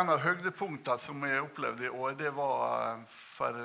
En 0.00 0.08
av 0.08 0.22
høydepunktene 0.22 0.96
som 1.02 1.24
jeg 1.28 1.42
opplevde 1.44 1.84
i 1.84 1.90
år, 1.92 2.14
det 2.16 2.30
var 2.32 3.02
for 3.10 3.58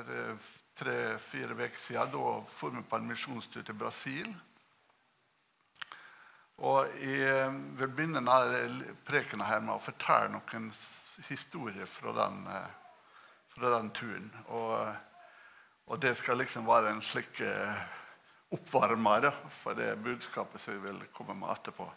tre-fire 0.75 1.55
uker 1.55 1.79
siden. 1.79 2.09
Da 2.11 2.11
dro 2.11 2.71
vi 2.73 2.81
på 2.83 2.97
en 2.97 3.07
misjonstur 3.07 3.63
til 3.63 3.77
Brasil. 3.79 4.27
Og 6.57 6.91
Jeg 6.99 7.53
vil 7.79 7.87
begynne 7.87 8.19
denne 8.19 9.47
her 9.47 9.63
med 9.63 9.75
å 9.77 9.79
fortelle 9.79 10.33
noen 10.35 10.67
historier 11.29 11.87
fra 11.87 12.11
den, 12.19 12.43
fra 13.55 13.75
den 13.77 13.91
turen. 13.95 14.31
Og, 14.47 14.95
og, 15.87 15.99
det 16.03 16.17
skal 16.19 16.43
liksom 16.43 16.67
være 16.67 16.97
en 16.97 17.03
slik 17.03 17.39
oppvarmer 18.51 19.31
for 19.61 19.79
det 19.79 19.93
budskapet 20.03 20.59
som 20.59 20.75
jeg 20.75 20.83
vil 20.83 21.05
komme 21.15 21.37
med 21.39 21.55
etterpå. 21.55 21.87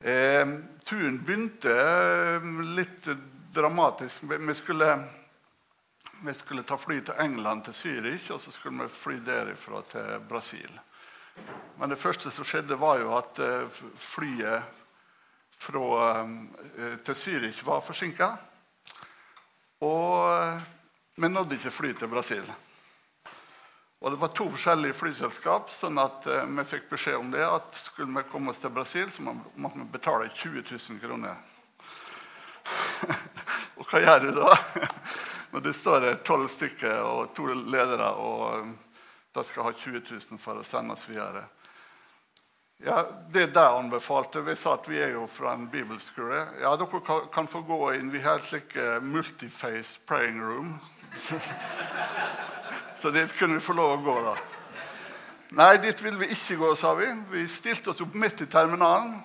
Eh, 0.00 0.48
turen 0.84 1.24
begynte 1.24 1.72
eh, 1.74 2.44
litt 2.62 3.08
dramatisk. 3.52 4.22
Vi 4.22 4.54
skulle, 4.54 5.04
vi 6.24 6.34
skulle, 6.34 6.62
ta 6.62 6.78
fly 6.78 7.00
til 7.02 7.18
England, 7.18 7.64
til 7.64 7.74
Zürich, 7.74 8.30
og 8.30 8.40
så 8.40 8.54
skulle 8.54 8.84
vi 8.86 8.94
fly 8.94 9.18
derifra 9.26 9.82
til 9.90 10.20
Brasil. 10.28 10.70
Men 11.78 11.90
det 11.90 11.98
første 11.98 12.30
som 12.30 12.46
skjedde, 12.46 12.78
var 12.78 13.02
jo 13.02 13.16
at 13.18 13.42
eh, 13.42 13.82
flyet 13.98 14.62
fra, 15.58 16.22
eh, 16.22 16.96
til 17.02 17.18
Zürich 17.18 17.64
var 17.66 17.82
forsinka. 17.82 18.30
Og 19.82 20.62
vi 21.18 21.28
nådde 21.28 21.58
ikke 21.58 21.74
fly 21.74 21.92
til 21.98 22.10
Brasil. 22.10 22.46
Og 24.00 24.10
Det 24.10 24.20
var 24.20 24.28
to 24.28 24.46
forskjellige 24.52 24.94
flyselskap, 24.94 25.72
sånn 25.74 25.98
at 25.98 26.26
uh, 26.30 26.44
vi 26.46 26.64
fikk 26.70 26.86
beskjed 26.92 27.18
om 27.18 27.32
det. 27.34 27.42
at 27.42 27.74
Skulle 27.74 28.14
vi 28.14 28.30
komme 28.30 28.52
oss 28.52 28.62
til 28.62 28.70
Brasil, 28.70 29.10
så 29.10 29.22
måtte 29.26 29.78
vi 29.78 29.86
betale 29.90 30.30
20 30.34 30.62
000 30.70 31.00
kroner. 31.02 31.40
og 33.78 33.88
hva 33.90 34.02
gjør 34.04 34.28
du 34.28 34.30
da? 34.38 34.52
Når 35.52 35.64
det 35.64 35.74
står 35.74 36.06
tolv 36.28 36.46
stykker 36.52 37.00
og 37.02 37.32
to 37.34 37.48
ledere, 37.48 38.12
og 38.14 38.68
de 39.34 39.44
skal 39.48 39.66
ha 39.66 39.72
20 39.74 40.04
000 40.04 40.42
for 40.42 40.60
å 40.60 40.66
sende 40.66 40.94
oss 40.94 41.08
videre. 41.08 41.48
Ja, 42.84 43.02
Det 43.32 43.42
er 43.42 43.50
det 43.50 43.64
anbefalte. 43.66 44.44
Vi 44.46 44.54
sa 44.54 44.76
at 44.78 44.86
vi 44.86 45.00
er 45.02 45.16
jo 45.16 45.26
fra 45.26 45.56
en 45.56 45.66
bibelskole. 45.72 46.44
Ja, 46.62 46.76
dere 46.78 47.18
kan 47.34 47.50
få 47.50 47.64
gå 47.66 47.80
inn. 47.96 48.12
Vi 48.14 48.22
har 48.22 48.38
et 48.38 48.46
slikt 48.46 48.78
multiface 49.02 49.98
praying 50.06 50.38
room. 50.38 50.78
Så 52.98 53.10
dit 53.10 53.32
kunne 53.38 53.54
vi 53.54 53.60
få 53.60 53.72
lov 53.78 53.92
å 53.94 54.02
gå, 54.02 54.14
da. 54.24 54.36
Nei, 55.58 55.76
dit 55.80 56.00
ville 56.02 56.18
vi 56.18 56.32
ikke 56.34 56.56
gå, 56.58 56.72
sa 56.76 56.90
vi. 56.98 57.06
Vi 57.30 57.44
stilte 57.48 57.92
oss 57.92 58.02
opp 58.02 58.16
midt 58.18 58.42
i 58.42 58.48
terminalen. 58.50 59.20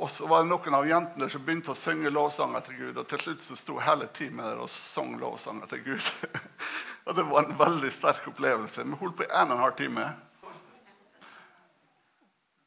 Og 0.00 0.10
så 0.12 0.26
var 0.28 0.42
det 0.42 0.50
noen 0.50 0.76
av 0.76 0.88
jentene 0.88 1.28
som 1.32 1.44
begynte 1.44 1.72
å 1.72 1.78
synge 1.78 2.12
lovsanger 2.12 2.64
til 2.66 2.78
Gud. 2.80 2.98
Og 3.00 3.06
til 3.08 3.20
slutt 3.20 3.44
så 3.44 3.56
sto 3.56 3.76
hele 3.80 4.08
teamet 4.16 4.48
der 4.48 4.62
og 4.64 4.72
sang 4.72 5.14
lovsanger 5.20 5.68
til 5.70 5.84
Gud. 5.90 6.10
og 7.06 7.16
det 7.16 7.26
var 7.28 7.44
en 7.44 7.58
veldig 7.60 7.92
sterk 7.92 8.28
opplevelse. 8.32 8.84
Vi 8.84 9.00
holdt 9.00 9.18
på 9.20 9.28
i 9.28 9.30
en 9.30 9.52
og 9.52 9.56
en 9.56 9.64
halv 9.66 9.78
time. 9.78 10.08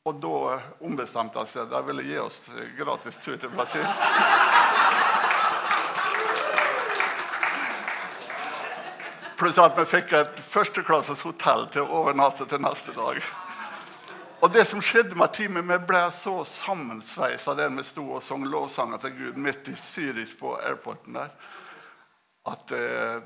Og 0.10 0.22
da 0.24 0.60
ombestemte 0.86 1.42
de 1.42 1.52
seg. 1.52 1.70
De 1.74 1.86
ville 1.90 2.06
gi 2.06 2.22
oss 2.22 2.42
gratis 2.78 3.18
tur 3.26 3.38
til 3.38 3.54
Brasil. 3.54 3.86
Pluss 9.40 9.56
at 9.62 9.78
vi 9.78 9.86
fikk 9.88 10.10
et 10.18 10.40
førsteklasses 10.52 11.22
hotell 11.24 11.62
til 11.72 11.86
å 11.86 12.02
overnatte 12.02 12.44
til 12.50 12.60
neste 12.60 12.92
dag. 12.92 13.22
Og 14.44 14.52
det 14.52 14.66
som 14.68 14.82
skjedde 14.84 15.16
med 15.16 15.32
teamet, 15.32 15.64
Vi 15.64 15.78
ble 15.88 16.02
så 16.12 16.34
sammensveisa 16.44 17.56
der 17.56 17.70
vi 17.72 17.84
sto 17.88 18.04
og 18.18 18.24
sang 18.24 18.44
lovsanger 18.44 19.00
til 19.00 19.14
Gud 19.16 19.38
midt 19.38 19.70
i 19.72 19.76
Zürich 19.80 20.36
på 20.40 20.58
airporten 20.60 21.14
der, 21.14 21.32
at 22.52 22.72
eh, 22.72 23.22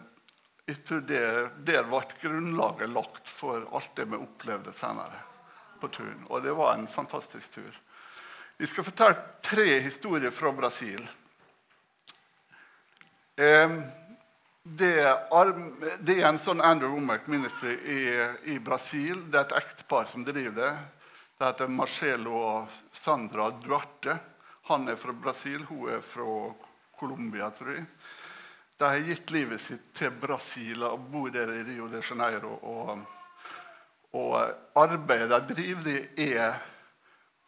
jeg 0.67 0.83
tror 0.85 1.01
det, 1.01 1.23
der 1.65 1.89
ble 1.89 2.03
grunnlaget 2.21 2.93
lagt 2.93 3.27
for 3.29 3.65
alt 3.73 3.95
det 3.95 4.05
vi 4.05 4.21
opplevde 4.21 4.73
senere 4.73 5.17
på 5.81 5.89
turen. 5.89 6.27
Og 6.29 6.43
det 6.43 6.53
var 6.53 6.75
en 6.75 6.87
fantastisk 6.87 7.57
tur. 7.57 7.73
Vi 8.57 8.69
skal 8.69 8.85
fortelle 8.85 9.17
tre 9.41 9.79
historier 9.81 10.31
fra 10.31 10.53
Brasil. 10.53 11.01
Eh, 13.35 13.81
det 14.63 14.93
er, 15.03 15.49
det 15.99 16.13
er, 16.21 16.29
en 16.29 16.39
sånn 16.39 16.61
Andrew 16.63 16.93
Womack 16.95 17.25
Ministry 17.27 17.73
i, 17.83 18.03
i, 18.53 18.59
Brasil. 18.63 19.25
Det 19.27 19.41
er 19.41 19.47
et 19.49 19.57
ektepar 19.59 20.07
som 20.07 20.23
driver 20.23 20.55
det. 20.55 20.69
Det 21.35 21.49
heter 21.49 21.67
Marcelo 21.67 22.37
og 22.39 22.77
Sandra 22.95 23.49
Duarte. 23.59 24.15
Han 24.69 24.87
er 24.87 24.95
fra 24.95 25.11
Brasil, 25.11 25.65
hun 25.67 25.89
er 25.91 25.99
fra 26.07 26.27
Colombia, 26.95 27.49
tror 27.51 27.73
jeg. 27.75 27.83
De 28.79 28.87
har 28.87 29.03
gitt 29.03 29.33
livet 29.35 29.61
sitt 29.61 29.91
til 29.99 30.15
Brasil 30.21 30.87
og 30.87 31.09
bor 31.11 31.27
der 31.33 31.51
i 31.51 31.65
Rio 31.67 31.89
de 31.91 31.99
Janeiro. 31.99 32.55
Og, 32.63 33.03
og 34.15 34.79
arbeidet 34.79 35.43
de 35.49 35.59
driver, 35.59 36.07
er 36.15 36.63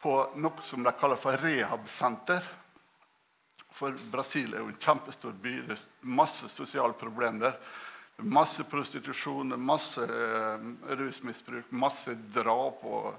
på 0.04 0.18
noe 0.36 0.68
som 0.68 0.84
de 0.84 0.92
kaller 1.00 1.16
for 1.16 1.40
rehabsenter. 1.40 2.44
For 3.76 3.92
Brasil 4.10 4.54
er 4.54 4.62
jo 4.62 4.70
en 4.72 4.80
kjempestor 4.80 5.34
by. 5.36 5.52
Det 5.68 5.76
er 5.76 6.12
masse 6.16 6.48
sosiale 6.48 6.96
problemer 6.96 7.50
der. 7.50 7.58
Masse 8.24 8.64
prostitusjon, 8.64 9.52
masse 9.60 10.00
uh, 10.00 10.62
rusmisbruk, 10.96 11.68
masse 11.76 12.14
drap 12.32 12.80
og 12.88 13.10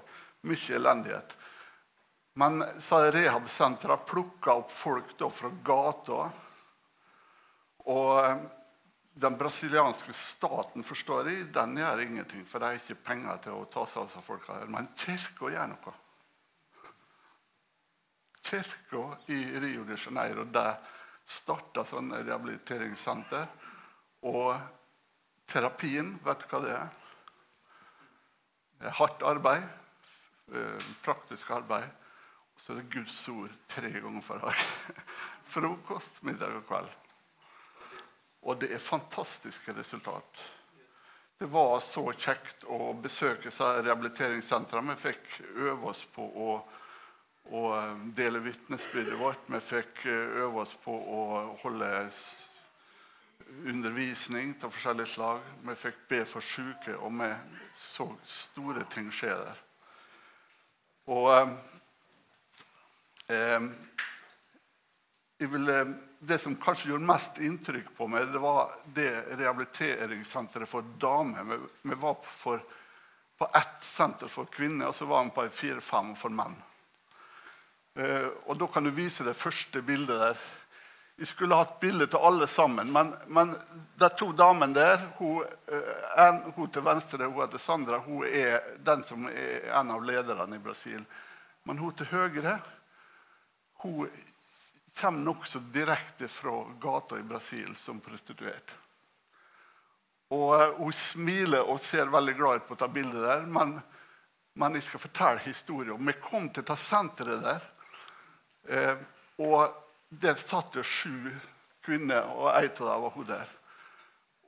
mye 0.50 0.74
elendighet. 0.74 1.36
Men 2.42 2.64
så 2.82 3.04
har 3.04 3.14
rehabsentra 3.14 4.00
plukka 4.02 4.56
opp 4.58 4.74
folk 4.74 5.14
fra 5.36 5.52
gata. 5.70 6.18
Og 7.86 8.10
uh, 8.18 8.42
den 9.14 9.38
brasilianske 9.38 10.12
staten 10.14 10.82
forstår 10.86 11.30
jeg, 11.30 11.46
den 11.54 11.78
gjør 11.78 12.02
ingenting, 12.02 12.42
for 12.46 12.58
de 12.58 12.72
har 12.72 12.82
ikke 12.82 12.98
penger 13.06 13.40
til 13.46 13.54
å 13.54 13.70
ta 13.70 13.86
seg 13.86 14.10
av 14.10 14.26
folka 14.26 14.58
her. 14.58 14.66
Men 14.70 14.90
kirka 14.98 15.54
gjør 15.54 15.70
noe 15.76 15.94
kirka 18.48 19.04
i 19.32 19.38
Rio 19.60 19.84
de 19.84 19.96
Janeiro 20.00 20.46
der 20.48 20.78
starta 21.28 21.84
sånn 21.84 22.10
rehabiliteringssenter. 22.16 23.46
Og 24.28 24.56
terapien, 25.48 26.14
vet 26.24 26.42
du 26.42 26.48
hva 26.50 26.62
det 26.64 26.74
er? 26.74 26.88
Det 28.78 28.88
er 28.88 28.96
hardt 28.98 29.24
arbeid, 29.26 29.64
eh, 30.54 30.86
praktisk 31.04 31.50
arbeid. 31.50 31.88
Og 32.54 32.62
så 32.62 32.72
er 32.72 32.80
det 32.80 32.92
Guds 32.94 33.18
ord 33.28 33.54
tre 33.68 33.90
ganger 33.90 34.24
for 34.24 34.42
dag. 34.42 34.64
Frokost, 35.52 36.22
middag 36.26 36.56
og 36.56 36.66
kveld. 36.68 36.94
Og 38.48 38.60
det 38.60 38.72
er 38.72 38.82
fantastiske 38.82 39.74
resultat. 39.76 40.44
Det 41.38 41.46
var 41.50 41.78
så 41.86 42.02
kjekt 42.18 42.64
å 42.66 42.92
besøke 42.98 43.50
rehabiliteringssentrene. 43.50 44.94
Vi 44.96 45.10
fikk 45.12 45.40
øve 45.54 45.92
oss 45.92 46.00
på 46.14 46.24
å 46.24 46.54
å 47.50 47.62
eh, 47.76 47.94
dele 48.16 48.42
vitnesbyrdet 48.44 49.18
vårt. 49.20 49.46
Vi 49.46 49.60
fikk 49.60 50.04
eh, 50.06 50.42
øve 50.44 50.64
oss 50.64 50.74
på 50.84 50.92
å 50.92 51.22
holde 51.62 51.88
undervisning 53.64 54.54
av 54.62 54.72
forskjellige 54.74 55.14
slag. 55.14 55.40
Vi 55.64 55.76
fikk 55.78 56.02
be 56.10 56.24
for 56.28 56.44
syke, 56.44 56.96
og 56.96 57.14
vi 57.20 57.30
så 57.78 58.08
store 58.28 58.84
ting 58.92 59.08
skje 59.14 59.32
der. 59.32 59.62
Og 61.08 61.30
eh, 63.32 63.70
ville, 65.38 65.78
Det 66.18 66.38
som 66.42 66.56
kanskje 66.58 66.90
gjorde 66.90 67.08
mest 67.08 67.38
inntrykk 67.38 67.92
på 67.96 68.08
meg, 68.10 68.32
det 68.32 68.40
var 68.42 68.74
det 68.94 69.12
rehabiliteringssenteret 69.38 70.68
for 70.68 70.84
damer. 71.00 71.46
Vi, 71.46 71.58
vi 71.92 71.94
var 71.94 72.18
for, 72.26 72.60
på 73.38 73.48
ett 73.54 73.84
senter 73.86 74.28
for 74.28 74.50
kvinner, 74.50 74.90
og 74.90 74.98
så 74.98 75.06
var 75.06 75.24
vi 75.24 75.36
på 75.36 75.46
fire-fem 75.62 76.16
for 76.18 76.34
menn. 76.34 76.58
Eh, 77.98 78.28
og 78.46 78.58
Da 78.58 78.66
kan 78.66 78.84
du 78.84 78.90
vise 78.94 79.24
det 79.26 79.34
første 79.34 79.82
bildet 79.82 80.20
der. 80.20 80.38
Vi 81.18 81.26
skulle 81.26 81.56
hatt 81.58 81.80
bilde 81.80 82.06
til 82.06 82.22
alle 82.22 82.46
sammen, 82.46 82.92
men, 82.94 83.10
men 83.26 83.56
de 83.98 84.08
to 84.14 84.30
damene 84.32 84.74
der 84.76 85.00
hun, 85.18 85.42
eh, 85.66 86.36
hun, 86.54 86.68
til 86.70 86.84
venstre 86.86 87.26
hun 87.26 87.40
heter 87.42 87.58
Sandra, 87.58 87.98
hun 87.98 88.22
er 88.22 88.60
den 88.86 89.02
som 89.02 89.26
er 89.26 89.66
en 89.80 89.90
av 89.90 90.04
lederne 90.06 90.56
i 90.56 90.62
Brasil. 90.62 91.02
Men 91.66 91.80
hun 91.82 91.96
til 91.98 92.06
høyre 92.12 92.60
hun 93.82 94.06
kommer 95.00 95.24
nokså 95.24 95.58
direkte 95.58 96.28
fra 96.28 96.52
gata 96.80 97.18
i 97.18 97.22
Brasil 97.26 97.74
som 97.76 97.98
prostituert. 98.00 98.70
Og 100.30 100.54
eh, 100.54 100.76
Hun 100.78 100.92
smiler 100.92 101.66
og 101.66 101.80
ser 101.82 102.14
veldig 102.14 102.36
glad 102.38 102.62
ut 102.62 102.68
på 102.68 102.78
å 102.78 102.80
ta 102.84 102.88
bilde 102.94 103.24
der, 103.24 103.42
men, 103.42 103.74
men 104.54 104.78
jeg 104.78 104.86
skal 104.86 105.02
fortelle 105.02 105.42
historien. 105.42 105.98
Vi 105.98 106.14
kom 106.22 106.46
til 106.54 106.66
ta 106.66 106.78
senteret 106.78 107.42
der. 107.42 107.68
Eh, 108.66 108.96
og 109.38 109.74
der 110.08 110.38
satt 110.40 110.74
det 110.74 110.86
sju 110.88 111.30
kvinner, 111.84 112.26
og 112.34 112.50
ei 112.56 112.66
av 112.68 112.80
dem 112.80 113.04
var 113.04 113.14
hun 113.14 113.28
der. 113.28 113.52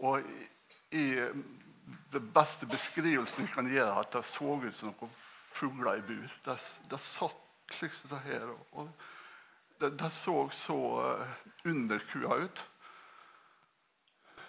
Og 0.00 0.24
i, 0.96 1.06
det 2.10 2.22
beste 2.34 2.66
beskrivelsen 2.70 3.46
jeg 3.46 3.54
kan 3.54 3.68
gi 3.68 3.78
deg, 3.78 3.92
at 3.92 4.12
det 4.16 4.24
så 4.26 4.56
ut 4.60 4.76
som 4.76 4.90
noen 4.90 5.14
fugler 5.54 6.00
i 6.00 6.04
bur. 6.06 6.34
Det, 6.44 6.56
det 6.90 7.00
satt 7.02 7.80
liksom 7.80 8.12
det 8.14 8.20
her. 8.26 8.50
Og, 8.72 8.90
det, 9.80 9.94
det 10.00 10.10
så 10.12 10.42
så 10.52 10.78
eh, 11.06 11.38
underkua 11.70 12.42
ut. 12.44 12.64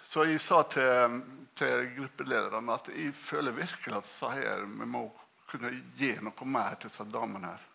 Så 0.03 0.25
jeg 0.27 0.41
sa 0.43 0.63
til, 0.67 1.21
til 1.55 1.85
gruppelederne 1.95 2.75
at 2.75 2.89
jeg 2.91 3.13
føler 3.15 3.55
virkelig 3.55 3.95
at 4.01 4.33
her, 4.35 4.65
vi 4.67 4.87
må 4.89 5.05
kunne 5.47 5.71
gi 5.99 6.11
noe 6.19 6.47
mer 6.47 6.75
til 6.75 6.91
disse 6.91 7.05
damene. 7.07 7.53
her. 7.53 7.70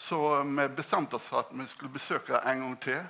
Så 0.00 0.42
vi 0.42 0.68
bestemte 0.68 1.16
oss 1.16 1.26
for 1.28 1.42
at 1.42 1.50
vi 1.52 1.66
skulle 1.68 1.92
besøke 1.92 2.32
dem 2.32 2.46
en 2.48 2.62
gang 2.64 2.76
til. 2.80 3.00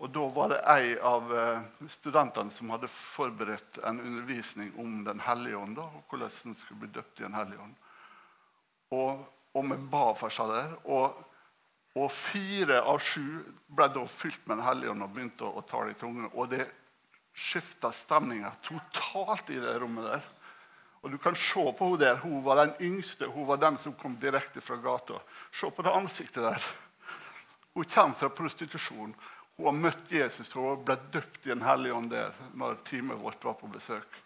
Og 0.00 0.10
da 0.12 0.24
var 0.32 0.50
det 0.52 0.58
ei 0.68 0.90
av 1.00 1.30
eh, 1.32 1.62
studentene 1.88 2.52
som 2.52 2.72
hadde 2.72 2.90
forberedt 2.92 3.78
en 3.88 4.00
undervisning 4.00 4.74
om 4.80 4.98
Den 5.04 5.20
hellige 5.24 5.56
ånd. 5.56 5.80
Og 5.80 6.12
hvordan 6.12 6.34
den 6.44 6.58
skulle 6.58 6.82
bli 6.82 6.90
døpt 6.92 7.20
i 7.20 7.24
Den 7.24 7.36
hellige 7.36 7.64
ånd. 7.64 7.74
Og, 8.96 9.24
og 9.56 9.66
vi 9.70 9.78
ba 9.92 10.04
for 10.20 10.36
seg 10.36 10.52
der. 10.52 10.76
Og, 10.92 11.16
og, 11.96 12.06
fire 12.12 12.82
av 12.84 13.00
sju 13.00 13.40
ble 13.72 13.88
da 13.96 14.04
fylt 14.04 14.44
med 14.44 14.58
Den 14.58 14.66
hellige 14.66 14.92
ånd 14.92 15.08
og 15.08 15.16
begynte 15.16 15.48
å, 15.48 15.54
å 15.56 15.66
tale 15.72 15.94
i 15.94 15.98
tungene. 16.00 16.28
Og 16.36 16.52
det 16.52 16.66
skifta 17.32 17.88
stemninga 17.96 18.52
totalt 18.68 19.56
i 19.56 19.60
det 19.64 19.78
rommet 19.80 20.12
der. 20.12 20.28
Og 21.00 21.10
du 21.10 21.18
kan 21.18 21.36
se 21.36 21.62
på 21.72 21.86
henne 21.86 22.00
der. 22.00 22.16
Hun 22.20 22.42
var 22.44 22.60
den 22.60 22.74
yngste. 22.80 23.26
Hun 23.32 23.46
var 23.48 23.60
den 23.60 23.78
som 23.80 23.96
kom 23.96 24.16
direkte 24.20 24.60
fra 24.60 24.76
gata. 24.76 25.20
Se 25.52 25.70
på 25.70 25.82
det 25.82 25.92
ansiktet 25.96 26.42
der. 26.44 26.64
Hun 27.74 27.84
kommer 27.84 28.14
fra 28.14 28.28
prostitusjon. 28.28 29.14
Hun 29.56 29.66
har 29.66 29.76
møtt 29.76 30.12
Jesus 30.12 30.52
og 30.56 30.84
ble 30.84 30.96
døpt 31.12 31.46
i 31.46 31.52
Den 31.52 31.64
hellige 31.64 31.94
ånd 31.94 32.10
der 32.12 32.36
når 32.56 32.82
teamet 32.84 33.20
vårt 33.20 33.44
var 33.44 33.56
på 33.60 33.68
besøk. 33.72 34.20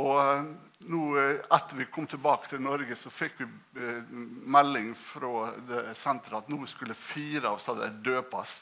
Og 0.00 0.16
eh, 0.22 0.44
nå, 0.88 1.00
eh, 1.18 1.40
Etter 1.50 1.76
vi 1.80 1.88
kom 1.92 2.06
tilbake 2.08 2.48
til 2.50 2.62
Norge, 2.62 2.96
så 2.96 3.10
fikk 3.12 3.40
vi 3.42 3.48
eh, 3.82 4.12
melding 4.54 4.92
fra 4.96 5.50
senteret 5.98 6.44
at 6.44 6.52
nå 6.52 6.62
skulle 6.70 6.96
fire 6.96 7.50
av 7.50 7.58
oss 7.58 7.90
døpes. 8.04 8.56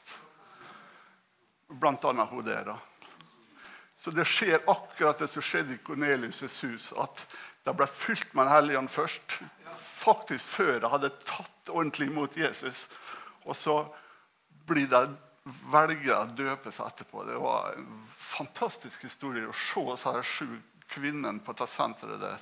Blant 1.69 2.05
annet 2.09 2.33
hun 2.33 2.47
der. 2.47 2.73
da. 2.73 2.79
Så 3.99 4.13
det 4.15 4.27
skjer 4.31 4.63
akkurat 4.71 5.19
det 5.19 5.29
som 5.33 5.43
skjedde 5.43 5.75
i 5.75 5.81
Kornelius' 5.85 6.61
hus. 6.63 6.93
At 6.97 7.25
det 7.67 7.75
ble 7.77 7.87
fylt 7.91 8.35
med 8.35 8.47
Den 8.47 8.55
hellige 8.55 8.79
ånd 8.79 8.91
først. 8.91 9.39
Faktisk 9.79 10.47
før 10.47 10.79
de 10.81 10.91
hadde 10.93 11.15
tatt 11.27 11.73
ordentlig 11.73 12.09
imot 12.09 12.37
Jesus. 12.39 12.87
Og 13.45 13.57
så 13.57 13.81
blir 14.69 14.87
de 14.91 15.03
velger 15.73 16.15
å 16.15 16.37
døpe 16.39 16.73
seg 16.73 16.93
etterpå. 16.93 17.25
Det 17.27 17.39
var 17.41 17.75
en 17.75 17.91
fantastisk 18.21 19.09
historie 19.09 19.49
å 19.49 19.57
se 19.57 19.85
disse 19.91 20.23
sju 20.31 20.49
kvinnene 20.89 21.43
på 21.45 21.57
senteret 21.67 22.21
der 22.23 22.39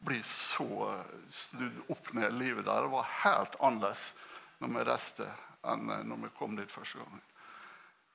bli 0.00 0.20
så 0.24 0.94
snudd 1.30 1.80
opp 1.92 2.12
ned 2.16 2.36
livet 2.40 2.64
der. 2.64 2.86
Det 2.86 2.92
var 2.92 3.08
helt 3.24 3.56
annerledes 3.60 4.12
når 4.60 4.72
vi 4.74 4.84
reiste, 4.88 5.26
enn 5.68 5.90
når 6.08 6.22
vi 6.24 6.32
kom 6.38 6.56
dit 6.56 6.72
første 6.72 7.00
gangen. 7.00 7.24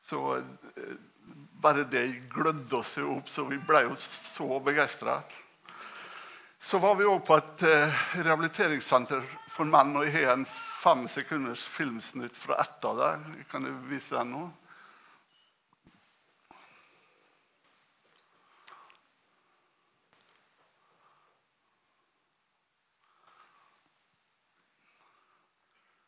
Så 0.06 0.38
eh, 0.38 0.96
bare 1.62 1.84
det 1.90 2.30
glødde 2.30 2.78
oss 2.78 2.98
jo 2.98 3.16
opp, 3.18 3.30
så 3.30 3.48
vi 3.50 3.58
ble 3.58 3.88
jo 3.88 3.96
så 3.98 4.60
begeistra. 4.62 5.22
Så 6.62 6.78
var 6.82 6.96
vi 6.98 7.08
òg 7.10 7.24
på 7.26 7.38
et 7.38 7.64
eh, 7.66 8.04
rehabiliteringssenter 8.20 9.26
for 9.54 9.70
menn. 9.70 9.96
Og 9.98 10.06
jeg 10.06 10.28
har 10.28 10.36
en 10.36 10.46
fem 10.50 11.08
sekunders 11.10 11.66
filmsnutt 11.66 12.38
fra 12.38 12.60
ett 12.62 12.86
av 12.86 13.02
dem. 13.02 13.26
Kan 13.50 13.66
du 13.66 13.74
vise 13.90 14.14
den 14.18 14.34
nå? 14.34 14.46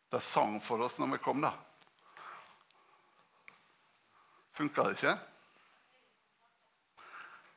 Det 0.09 0.21
sang 0.23 0.61
for 0.63 0.81
oss 0.85 1.01
når 1.01 1.17
vi 1.17 1.25
kom, 1.25 1.41
da. 1.43 1.53
Funka 4.57 4.87
det 4.87 4.95
ikke? 4.97 5.17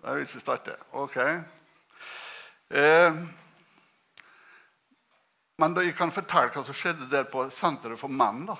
Jeg 0.00 0.16
vil 0.16 0.26
ikke 0.26 0.40
starte. 0.42 0.74
Ok. 0.92 1.16
Eh, 2.68 3.20
men 5.60 5.76
da 5.76 5.84
jeg 5.84 5.96
kan 5.96 6.12
fortelle 6.12 6.52
hva 6.52 6.64
som 6.64 6.76
skjedde 6.76 7.08
der 7.08 7.24
på 7.32 7.46
Senteret 7.52 8.00
for 8.00 8.12
menn 8.12 8.44
da. 8.48 8.58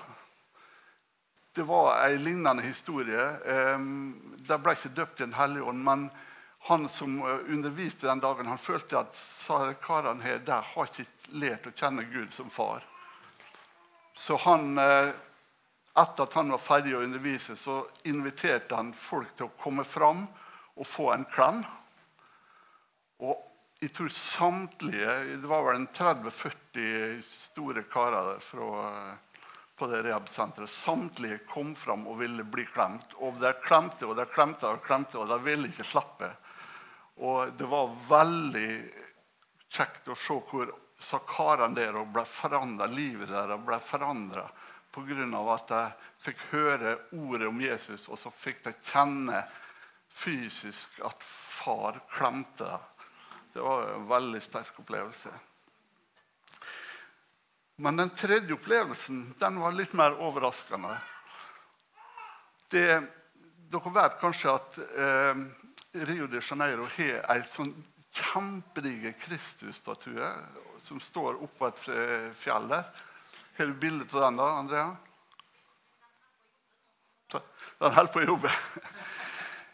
Det 1.53 1.67
var 1.67 2.01
en 2.07 2.23
lignende 2.25 2.65
historie. 2.65 3.29
Eh, 3.45 3.87
de 4.49 4.57
ble 4.57 4.77
ikke 4.77 4.95
døpt 4.97 5.21
i 5.21 5.25
Den 5.27 5.37
hellige 5.37 5.69
ånd, 5.69 5.83
men 5.85 6.09
han 6.65 6.89
som 6.89 7.19
eh, 7.21 7.49
underviste 7.53 8.07
den 8.07 8.23
dagen, 8.23 8.49
han 8.49 8.61
følte 8.61 9.03
at 9.03 9.17
karene 9.85 10.25
her 10.25 10.41
der 10.45 10.65
har 10.73 10.89
ikke 10.89 11.05
lært 11.37 11.67
å 11.69 11.73
kjenne 11.77 12.09
Gud 12.09 12.33
som 12.33 12.49
far. 12.49 12.85
Så 14.17 14.37
han, 14.47 14.77
eh, 14.81 15.13
etter 15.93 16.23
at 16.23 16.33
han 16.33 16.51
var 16.53 16.61
ferdig 16.61 16.95
å 16.95 17.03
undervise, 17.03 17.55
så 17.59 17.83
inviterte 18.07 18.75
han 18.75 18.93
folk 18.95 19.35
til 19.35 19.49
å 19.49 19.55
komme 19.59 19.83
fram 19.83 20.23
og 20.77 20.87
få 20.87 21.09
en 21.13 21.25
klem. 21.31 21.63
Og 23.21 23.47
jeg 23.81 23.91
tror 23.95 24.09
samtlige 24.13 25.13
Det 25.41 25.49
var 25.49 25.65
vel 25.65 25.79
en 25.79 25.87
30-40 25.89 27.21
store 27.25 27.83
karer 27.91 28.39
fra, 28.39 29.17
på 29.75 29.89
det 29.89 30.03
rehab-senteret. 30.05 30.69
Samtlige 30.69 31.41
kom 31.49 31.73
fram 31.75 32.05
og 32.07 32.19
ville 32.21 32.45
bli 32.45 32.65
klemt. 32.69 33.17
Og 33.19 33.41
de 33.41 33.51
klemte 33.65 34.07
og 34.07 34.15
de 34.19 34.27
klemte 34.29 34.69
og 34.69 34.83
klemte, 34.85 35.17
og 35.17 35.27
de 35.27 35.39
ville 35.43 35.71
ikke 35.71 35.87
slappe. 35.87 36.29
Og 37.25 37.57
det 37.57 37.67
var 37.69 37.97
veldig 38.09 38.69
kjekt 39.71 40.07
å 40.07 40.15
se 40.15 40.37
hvor 40.51 40.71
sa 41.01 41.17
karene 41.25 41.75
der 41.75 41.97
og 41.97 42.13
ble 42.13 42.23
forandra. 42.29 42.85
Livet 42.85 43.33
deres 43.33 43.65
ble 43.65 43.79
forandra 43.81 44.45
pga. 44.91 45.53
at 45.53 45.67
de 45.67 45.81
fikk 46.19 46.37
høre 46.51 46.97
ordet 47.11 47.47
om 47.47 47.61
Jesus, 47.61 48.07
og 48.07 48.19
så 48.19 48.31
fikk 48.31 48.63
de 48.63 48.73
kjenne 48.91 49.43
fysisk 50.11 50.99
at 51.05 51.23
far 51.23 52.01
klemte 52.11 52.65
dem. 52.65 52.87
Det 53.53 53.61
var 53.61 53.89
en 53.93 54.07
veldig 54.07 54.41
sterk 54.41 54.79
opplevelse. 54.79 55.31
Men 57.81 57.97
den 57.97 58.11
tredje 58.15 58.53
opplevelsen 58.53 59.33
den 59.39 59.59
var 59.59 59.73
litt 59.75 59.93
mer 59.97 60.15
overraskende. 60.21 60.93
Det, 62.71 63.01
dere 63.71 63.93
vet 63.95 64.19
kanskje 64.21 64.53
at 64.53 64.77
eh, 64.79 65.41
Rio 66.07 66.27
de 66.31 66.39
Janeiro 66.39 66.85
har 66.95 67.25
ei 67.33 67.41
sånn 67.49 67.73
kjempediger 68.15 69.15
Kristus-statue 69.19 70.29
som 70.83 70.99
står 71.03 71.41
oppå 71.43 71.67
et 71.67 71.81
fjell 72.39 72.69
der. 72.71 72.87
Har 73.57 73.65
du 73.65 73.73
bilde 73.73 74.05
av 74.11 74.21
den, 74.21 74.37
da, 74.39 74.49
Andrea? 74.59 74.89
Den 77.81 77.93
holder 77.95 78.11
på 78.13 78.21
å 78.21 78.25
jobbe. 78.33 78.51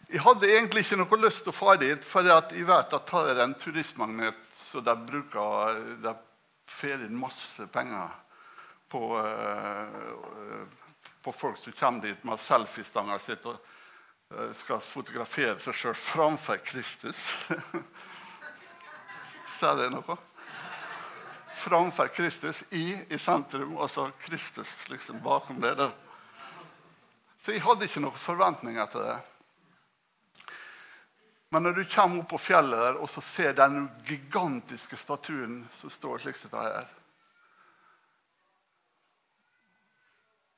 Jeg 0.07 0.23
hadde 0.23 0.47
egentlig 0.47 0.85
ikke 0.85 0.99
noe 1.01 1.19
lyst 1.19 1.43
til 1.43 1.51
å 1.51 1.57
dra 1.57 1.73
dit, 1.81 2.05
for 2.07 2.23
jeg 2.23 2.67
vet 2.67 2.93
at 2.95 3.11
det 3.11 3.33
er 3.33 3.41
en 3.43 3.55
turistmagnet 3.59 4.43
så 4.67 4.81
de 4.83 4.93
bruker 5.07 5.81
De 6.03 6.13
får 6.67 7.03
inn 7.05 7.19
masse 7.19 7.67
penger 7.71 8.09
på, 8.91 9.01
uh, 9.19 10.63
på, 11.23 11.31
folk 11.31 11.57
som 11.59 11.75
kommer 11.75 12.07
dit 12.07 12.23
med 12.27 12.39
selfiestanga 12.39 13.19
si 13.19 13.35
og 13.35 13.55
uh, 13.55 14.51
skal 14.55 14.79
fotografere 14.83 15.57
seg 15.63 15.75
sjøl 15.75 15.95
framfor 15.99 16.59
Kristus. 16.63 17.19
Ser 19.57 19.79
det 19.79 19.91
noe? 19.91 20.17
Framfor 21.57 22.11
Kristus, 22.13 22.63
i 22.71 22.93
i 23.09 23.17
sentrum, 23.17 23.77
og 23.77 23.89
så 23.89 24.11
Kristus 24.21 24.89
liksom 24.91 25.21
bakom 25.23 25.61
det. 25.61 25.73
Der. 25.79 25.95
Så 27.41 27.55
jeg 27.55 27.63
hadde 27.65 27.87
ikke 27.87 28.03
noen 28.03 28.21
forventninger 28.21 28.93
til 28.93 29.07
det. 29.07 29.17
Men 31.49 31.63
når 31.63 31.77
du 31.77 31.83
kommer 31.87 32.21
opp 32.21 32.29
på 32.33 32.41
fjellet 32.43 32.81
der, 32.83 32.99
og 32.99 33.09
så 33.09 33.23
ser 33.23 33.55
den 33.55 33.87
gigantiske 34.05 34.99
statuen 34.99 35.61
som 35.79 35.89
står 35.89 36.25
slik 36.25 36.35
som 36.35 36.51
det 36.51 36.63
her 36.65 36.93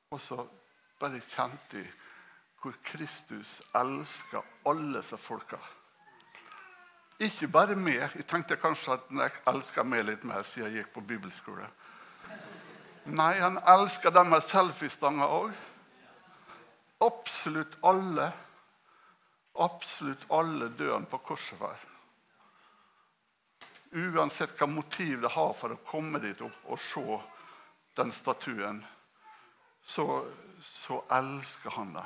Og 0.10 0.22
så 0.26 0.42
bare 0.98 1.22
kjente 1.22 1.84
jeg 1.84 1.92
hvor 2.60 2.74
Kristus 2.84 3.60
elsker 3.78 4.42
alle 4.68 4.98
disse 4.98 5.18
folka. 5.22 5.60
Ikke 7.20 7.48
bare 7.52 7.76
meg. 7.76 8.02
Jeg 8.16 8.28
tenkte 8.28 8.56
kanskje 8.60 8.96
at 8.96 9.10
jeg 9.12 9.40
elsker 9.52 9.88
meg 9.88 10.06
litt 10.08 10.24
mer 10.28 10.46
siden 10.48 10.70
jeg 10.70 10.84
gikk 10.84 10.94
på 10.96 11.06
bibelskole. 11.14 11.68
Nei, 13.10 13.34
han 13.40 13.58
elsker 13.68 14.14
dem 14.14 14.30
med 14.32 14.46
selfiestanga 14.46 15.28
òg. 15.40 15.58
Absolutt 17.04 17.76
alle 17.88 18.30
absolutt 19.60 20.26
alle 20.30 20.70
døende 20.70 21.10
på 21.10 21.18
korset 21.18 21.60
var. 21.60 21.80
Uansett 23.92 24.54
hva 24.60 24.68
motiv 24.70 25.24
det 25.24 25.34
har 25.34 25.52
for 25.58 25.74
å 25.74 25.82
komme 25.90 26.22
dit 26.24 26.42
opp 26.46 26.70
og 26.70 26.80
se 26.80 27.20
den 27.98 28.14
statuen, 28.16 28.84
så, 29.84 30.06
så 30.64 31.02
elsker 31.12 31.74
han 31.76 31.96
det. 31.98 32.06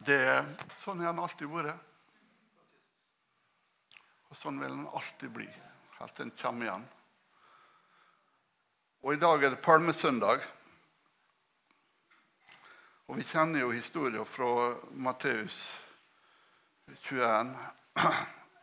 Det 0.00 0.16
er 0.16 0.46
Sånn 0.80 1.02
har 1.02 1.12
han 1.12 1.20
alltid 1.20 1.50
vært. 1.52 1.76
Og 4.30 4.38
sånn 4.38 4.60
vil 4.62 4.72
han 4.72 4.88
alltid 4.94 5.30
bli. 5.34 5.48
helt 5.98 6.16
til 6.16 6.24
han 6.24 6.36
kommer 6.40 6.66
igjen. 6.66 6.86
Og 9.02 9.14
i 9.14 9.20
dag 9.20 9.44
er 9.44 9.50
det 9.50 9.62
palmesøndag. 9.64 10.44
Og 13.10 13.18
vi 13.18 13.26
kjenner 13.26 13.64
jo 13.64 13.72
historien 13.74 14.24
fra 14.24 14.74
Matteus 14.92 15.60
21 17.08 17.54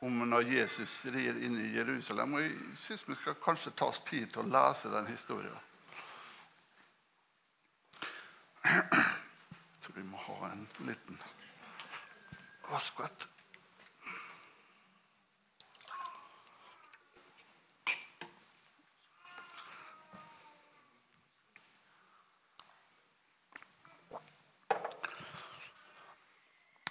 om 0.08 0.20
når 0.30 0.50
Jesus 0.54 1.06
rir 1.14 1.38
inn 1.44 1.58
i 1.62 1.74
Jerusalem. 1.76 2.38
Og 2.38 2.46
jeg 2.46 2.58
syns 2.82 3.06
vi 3.10 3.18
skal 3.22 3.38
kanskje 3.44 3.76
ta 3.78 3.92
oss 3.92 4.02
tid 4.08 4.32
til 4.32 4.46
å 4.46 4.52
lese 4.56 4.94
den 4.94 5.10
historien. 5.12 5.58
Vi 9.98 10.04
må 10.04 10.18
ha 10.18 10.52
en 10.52 10.68
liten 10.86 11.18
glasskvett. 12.68 13.28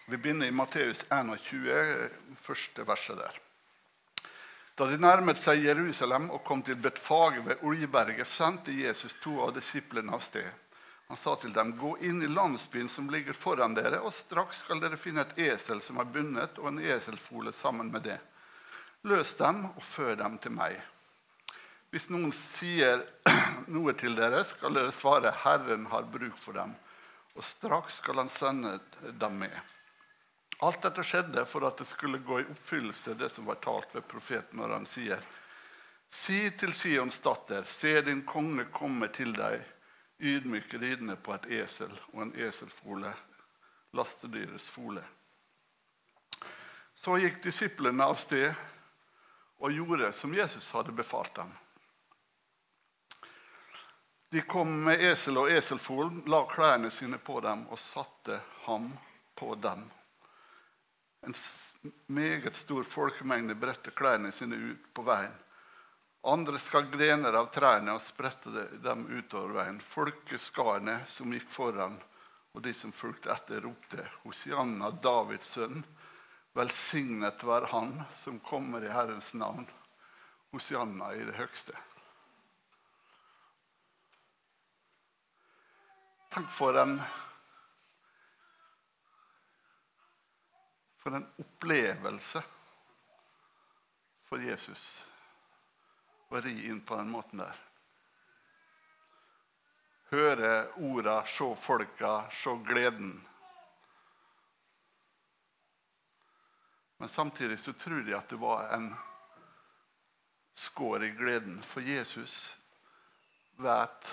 Vi 0.09 0.17
begynner 0.17 0.47
i 0.47 0.51
Matteus 0.51 1.05
21, 1.11 2.11
første 2.43 2.89
verset 2.91 3.23
der. 3.23 3.41
Da 4.75 4.91
de 4.91 4.99
nærmet 4.99 5.39
seg 5.39 5.63
Jerusalem 5.63 6.33
og 6.35 6.43
kom 6.43 6.67
til 6.67 6.83
Betfage 6.83 7.47
ved 7.47 7.63
Oljeberget, 7.63 8.27
sendte 8.27 8.75
Jesus 8.75 9.15
to 9.23 9.39
av 9.47 9.55
disiplene 9.55 10.19
av 10.19 10.27
sted. 10.27 10.66
Han 11.09 11.17
sa 11.17 11.37
til 11.37 11.53
dem, 11.53 11.79
'Gå 11.79 11.99
inn 11.99 12.23
i 12.23 12.29
landsbyen 12.29 12.89
som 12.89 13.11
ligger 13.11 13.33
foran 13.33 13.75
dere, 13.75 14.01
og 14.01 14.15
straks 14.15 14.65
skal 14.65 14.81
dere 14.83 14.99
finne 14.99 15.23
et 15.23 15.39
esel 15.39 15.83
som 15.83 16.01
er 16.03 16.11
bundet, 16.11 16.59
og 16.59 16.69
en 16.69 16.83
eselfole 16.83 17.53
sammen 17.53 17.93
med 17.93 18.03
det. 18.03 18.19
Løs 19.07 19.37
dem 19.39 19.65
og 19.71 19.83
før 19.83 20.17
dem 20.17 20.39
til 20.39 20.53
meg.' 20.53 20.83
Hvis 21.95 22.11
noen 22.11 22.33
sier 22.35 23.07
noe 23.75 23.95
til 23.95 24.19
dere, 24.19 24.43
skal 24.45 24.75
dere 24.75 24.91
svare, 24.93 25.31
'Herren 25.31 25.87
har 25.87 26.11
bruk 26.11 26.37
for 26.39 26.53
dem', 26.59 26.75
og 27.37 27.45
straks 27.45 28.03
skal 28.03 28.19
han 28.25 28.29
sende 28.29 28.81
dem 29.21 29.39
med. 29.39 29.55
Alt 30.65 30.83
dette 30.83 31.05
skjedde 31.05 31.45
for 31.47 31.67
at 31.69 31.79
det 31.79 31.87
skulle 31.87 32.19
gå 32.19 32.41
i 32.41 32.49
oppfyllelse 32.49 33.15
det 33.15 33.29
som 33.31 33.47
var 33.47 33.61
talt 33.61 33.95
ved 33.95 34.09
profeten 34.09 34.59
når 34.59 34.73
han 34.73 34.87
sier, 34.89 35.21
Si 36.11 36.51
til 36.55 36.73
Sions 36.73 37.19
datter, 37.19 37.65
se 37.67 38.01
din 38.07 38.23
konge 38.23 38.69
komme 38.73 39.09
til 39.13 39.33
deg, 39.35 39.59
ydmyk 40.19 40.75
ridende 40.75 41.17
på 41.17 41.35
et 41.35 41.47
esel 41.61 41.93
og 42.13 42.23
en 42.23 42.33
eselfole, 42.41 43.13
lastedyrets 43.97 44.69
fole. 44.69 45.05
Så 46.97 47.19
gikk 47.21 47.43
disiplene 47.45 48.05
av 48.05 48.17
sted 48.21 48.55
og 49.61 49.73
gjorde 49.73 50.13
som 50.17 50.35
Jesus 50.35 50.71
hadde 50.73 50.95
befalt 50.97 51.35
dem. 51.37 51.53
De 54.33 54.43
kom 54.43 54.73
med 54.89 55.01
esel 55.07 55.39
og 55.39 55.51
eselfolen, 55.53 56.25
la 56.27 56.43
klærne 56.51 56.91
sine 56.91 57.19
på 57.23 57.39
dem 57.45 57.67
og 57.71 57.79
satte 57.79 58.41
ham 58.65 58.91
på 59.39 59.55
dem. 59.55 59.85
En 61.27 61.35
meget 62.07 62.57
stor 62.57 62.83
folkemengde 62.83 63.55
bredte 63.55 63.93
klærne 63.95 64.33
sine 64.33 64.57
ut 64.57 64.89
på 64.95 65.05
veien. 65.07 65.35
Andre 66.27 66.59
skar 66.59 66.89
grener 66.91 67.37
av 67.39 67.53
trærne 67.55 67.93
og 67.95 68.03
spredte 68.03 68.65
dem 68.83 69.05
utover 69.07 69.53
veien. 69.61 69.77
Folkeskarene 69.79 70.97
som 71.07 71.31
gikk 71.31 71.47
foran, 71.55 72.01
og 72.51 72.65
de 72.65 72.73
som 72.75 72.91
fulgte 72.91 73.31
etter, 73.31 73.61
ropte 73.63 74.03
Hosianna, 74.25 74.91
Davids 74.91 75.53
sønn. 75.55 75.85
Velsignet 76.59 77.47
være 77.47 77.71
Han 77.71 77.95
som 78.25 78.43
kommer 78.43 78.83
i 78.83 78.91
Herrens 78.91 79.31
navn. 79.39 79.71
Hosianna 80.51 81.15
i 81.15 81.23
det 81.31 81.39
høgste. 81.39 81.79
Tenk 86.35 86.51
for 86.51 86.83
en 86.83 86.99
For 91.07 91.15
en 91.15 91.29
opplevelse 91.39 92.41
for 94.27 94.43
Jesus 94.43 95.05
å 96.29 96.43
ri 96.43 96.55
inn 96.69 96.81
på 96.85 96.99
den 96.99 97.11
måten 97.13 97.43
der. 97.43 97.63
Høre 100.11 100.51
orda, 100.87 101.21
se 101.27 101.49
folka, 101.59 102.29
se 102.31 102.55
gleden. 102.67 103.17
Men 106.97 107.09
samtidig 107.09 107.59
så 107.61 107.75
tror 107.77 108.05
de 108.07 108.15
at 108.17 108.29
det 108.31 108.39
var 108.41 108.71
en 108.77 108.93
skår 110.57 111.05
i 111.05 111.11
gleden, 111.19 111.59
for 111.63 111.85
Jesus 111.85 112.37
vet 113.61 114.13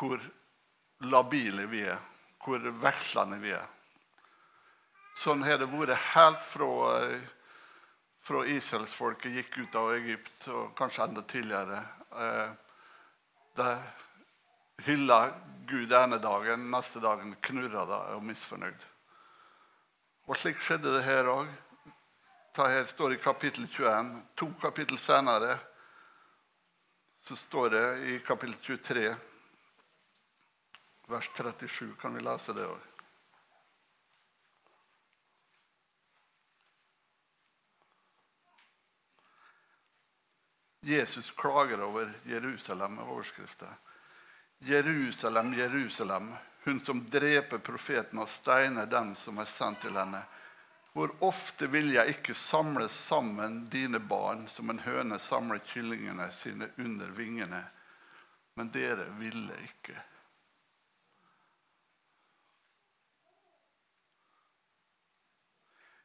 hvor 0.00 0.22
labile 1.04 1.66
vi 1.68 1.82
er 1.90 2.00
hvor 2.44 2.64
vekslende 2.82 3.38
vi 3.42 3.52
er. 3.52 3.66
Sånn 5.20 5.44
har 5.44 5.60
det 5.60 5.68
vært 5.68 5.98
helt 6.14 6.42
fra, 6.46 6.70
fra 8.30 8.46
israelsfolket 8.46 9.32
gikk 9.32 9.56
ut 9.58 9.74
av 9.74 9.88
Egypt, 9.96 10.44
og 10.54 10.74
kanskje 10.78 11.02
enda 11.08 11.22
tidligere. 11.26 11.80
Eh, 12.14 12.50
de 13.58 13.70
hylla 14.86 15.32
Gud 15.66 15.92
ene 15.92 16.18
dagen, 16.22 16.68
neste 16.70 17.02
dagen 17.02 17.32
knurra 17.42 17.82
de 17.88 17.98
og 18.14 18.22
misfornøyd. 18.28 18.84
Og 20.30 20.38
slik 20.38 20.62
skjedde 20.62 20.92
det 20.94 21.02
her 21.08 21.26
òg. 21.32 21.50
Her 22.60 22.86
står 22.86 23.16
i 23.16 23.18
kapittel 23.24 23.66
21. 23.66 24.12
To 24.38 24.52
kapittel 24.62 24.98
senere 24.98 25.56
så 27.26 27.34
står 27.36 27.74
det 27.74 27.84
i 28.12 28.18
kapittel 28.22 28.54
23 28.62 29.08
vers 31.10 31.30
37. 31.34 31.96
Kan 31.98 32.14
vi 32.14 32.22
lese 32.22 32.54
det 32.54 32.70
òg? 32.70 32.89
Jesus 40.90 41.30
klager 41.30 41.82
over 41.82 42.12
Jerusalem 42.24 42.94
med 42.94 43.04
overskriften. 43.04 43.68
Jerusalem, 44.58 45.54
Jerusalem, 45.54 46.34
hun 46.64 46.80
som 46.80 47.04
dreper 47.10 47.58
profeten 47.58 48.18
og 48.18 48.28
steiner 48.28 48.86
den 48.86 49.14
som 49.16 49.38
er 49.38 49.48
sendt 49.48 49.80
til 49.86 49.96
henne. 49.96 50.20
Hvor 50.92 51.12
ofte 51.24 51.68
vil 51.70 51.92
jeg 51.94 52.16
ikke 52.16 52.34
samle 52.34 52.88
sammen 52.90 53.62
dine 53.70 54.00
barn 54.02 54.48
som 54.50 54.70
en 54.70 54.82
høne 54.82 55.18
samler 55.22 55.62
kyllingene 55.64 56.26
sine 56.34 56.72
under 56.78 57.12
vingene? 57.14 57.62
Men 58.58 58.72
dere 58.74 59.06
ville 59.16 59.54
ikke. 59.64 59.94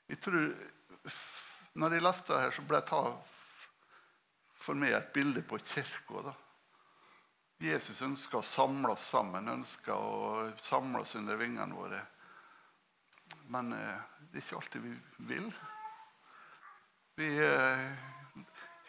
Jeg 0.07 0.21
tror, 0.21 0.51
når 1.73 1.97
jeg 1.97 2.05
leste 2.05 2.37
her, 2.39 2.53
så 2.53 2.61
ble 2.61 2.77
jeg 2.77 2.87
ta 2.91 3.01
for 4.65 4.77
meg 4.77 4.95
et 4.97 5.13
bilde 5.13 5.43
på 5.45 5.59
kirka. 5.61 6.33
Jesus 7.61 8.01
ønsker 8.03 8.41
å 8.41 8.45
samle 8.45 8.91
oss 8.95 9.05
sammen, 9.13 9.47
ønsker 9.47 9.93
å 9.93 10.49
samle 10.59 11.03
oss 11.05 11.15
under 11.15 11.37
vingene 11.39 11.77
våre. 11.77 12.01
Men 13.53 13.71
eh, 13.73 13.99
det 14.31 14.41
er 14.41 14.43
ikke 14.43 14.59
alltid 14.59 14.83
vi 14.83 14.93
vil. 15.29 15.49
Vi 17.15 17.29
eh, 17.45 17.85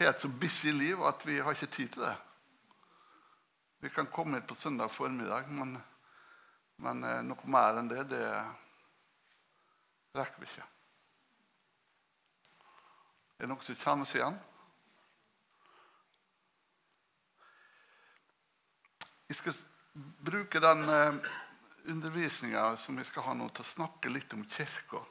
har 0.01 0.11
et 0.11 0.23
så 0.23 0.29
busy 0.29 0.73
liv 0.75 1.03
at 1.07 1.27
vi 1.29 1.39
har 1.39 1.55
ikke 1.55 1.71
tid 1.77 1.93
til 1.95 2.07
det. 2.07 2.17
Vi 3.85 3.93
kan 3.93 4.09
komme 4.11 4.41
hit 4.41 4.49
på 4.49 4.57
søndag 4.59 4.91
formiddag, 4.91 5.47
men, 5.53 5.77
men 6.83 7.05
eh, 7.05 7.23
noe 7.29 7.53
mer 7.53 7.79
enn 7.79 7.93
det, 7.93 8.03
det 8.11 8.25
rekker 10.17 10.43
vi 10.43 10.51
ikke. 10.51 10.67
Er 13.37 13.45
det 13.45 13.53
noen 13.53 13.63
som 13.63 13.79
kjenner 13.79 14.09
seg 14.09 14.23
igjen? 14.23 14.39
Jeg 19.27 19.37
skal 19.41 19.55
bruke 20.23 20.61
den 20.63 20.85
eh, 20.87 21.15
undervisninga 21.91 22.77
som 22.79 22.99
vi 22.99 23.05
skal 23.05 23.27
ha 23.27 23.35
nå, 23.35 23.49
til 23.51 23.65
å 23.65 23.73
snakke 23.73 24.13
litt 24.13 24.35
om 24.37 24.45
Kirka. 24.47 25.03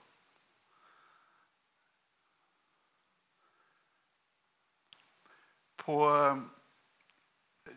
På 5.83 5.99
eh, 6.13 6.43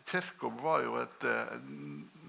Kirka 0.07 0.55
var 0.63 0.87
jo 0.87 0.95
et, 1.03 1.27
eh, 1.27 1.55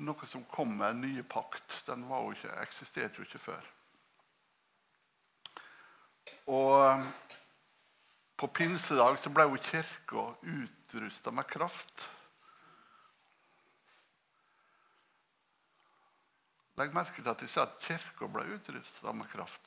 noe 0.02 0.26
som 0.26 0.42
kom 0.50 0.74
med 0.82 0.90
en 0.90 1.04
ny 1.06 1.22
pakt. 1.22 1.84
Den 1.86 2.02
jo 2.10 2.34
ikke, 2.34 2.56
eksisterte 2.66 3.22
jo 3.22 3.30
ikke 3.30 3.44
før. 3.46 3.74
Og 6.50 7.06
på 8.40 8.48
pinsedag 8.58 9.18
så 9.22 9.30
ble 9.30 9.46
jo 9.46 9.58
kirka 9.60 10.32
utrusta 10.40 11.30
med 11.34 11.46
kraft. 11.46 12.10
Legg 16.80 16.94
merke 16.96 17.20
til 17.20 17.28
at 17.28 17.42
de 17.42 17.48
sa 17.50 17.66
at 17.66 17.76
kirka 17.84 18.24
ble 18.32 18.46
utrusta 18.56 19.12
med 19.12 19.28
kraft. 19.28 19.60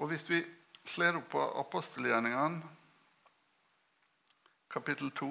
Og 0.00 0.08
Hvis 0.08 0.30
vi 0.30 0.40
slår 0.88 1.18
opp 1.18 1.26
på 1.34 1.40
apostelgjerningene, 1.60 2.68
kapittel 4.72 5.10
2 5.12 5.26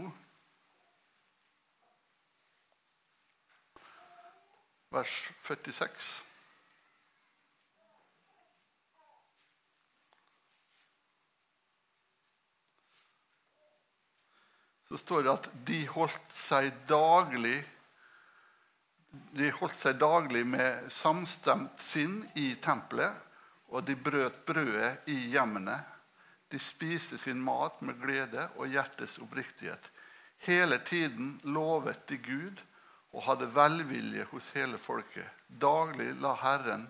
vers 4.93 5.15
46 5.47 6.09
så 14.89 14.99
står 15.01 15.25
det 15.25 15.33
at 15.33 15.49
de 15.71 15.79
holdt 15.95 16.35
seg 16.35 16.69
daglig 16.89 17.55
de 19.33 19.49
holdt 19.57 19.81
seg 19.81 19.97
daglig 20.01 20.45
med 20.45 20.91
samstemt 20.93 21.81
sinn 21.81 22.21
i 22.38 22.51
tempelet 22.61 23.25
og 23.69 23.85
de 23.85 23.95
brøt 23.95 24.45
brødet 24.45 25.09
i 25.11 25.17
hjemmene. 25.33 25.77
De 26.49 26.59
spiste 26.59 27.17
sin 27.21 27.41
mat 27.45 27.81
med 27.85 27.99
glede 28.01 28.47
og 28.57 28.67
hjertets 28.67 29.19
oppriktighet. 29.21 29.91
Hele 30.45 30.79
tiden 30.85 31.35
lovet 31.43 32.07
de 32.09 32.17
Gud 32.17 32.61
og 33.11 33.23
hadde 33.25 33.49
velvilje 33.55 34.25
hos 34.31 34.47
hele 34.55 34.77
folket. 34.77 35.27
Daglig 35.47 36.13
la 36.21 36.33
Herren 36.41 36.88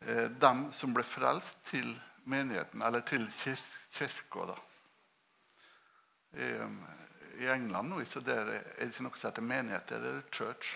eh, 0.00 0.30
dem 0.30 0.68
som 0.72 0.94
ble 0.94 1.04
frelst, 1.06 1.62
til 1.70 1.94
menigheten, 2.26 2.82
eller 2.82 3.04
til 3.06 3.26
kir 3.42 3.60
kirka. 3.96 4.56
I, 6.36 6.50
I, 7.40 7.46
England 7.48 7.88
nå, 7.88 8.04
så 8.04 8.20
der 8.20 8.42
er 8.42 8.50
det 8.50 8.88
ikke 8.90 9.06
noe 9.06 9.16
som 9.16 9.30
heter 9.30 9.46
menighet, 9.46 9.88
det 9.88 10.10
er 10.10 10.22
church. 10.34 10.74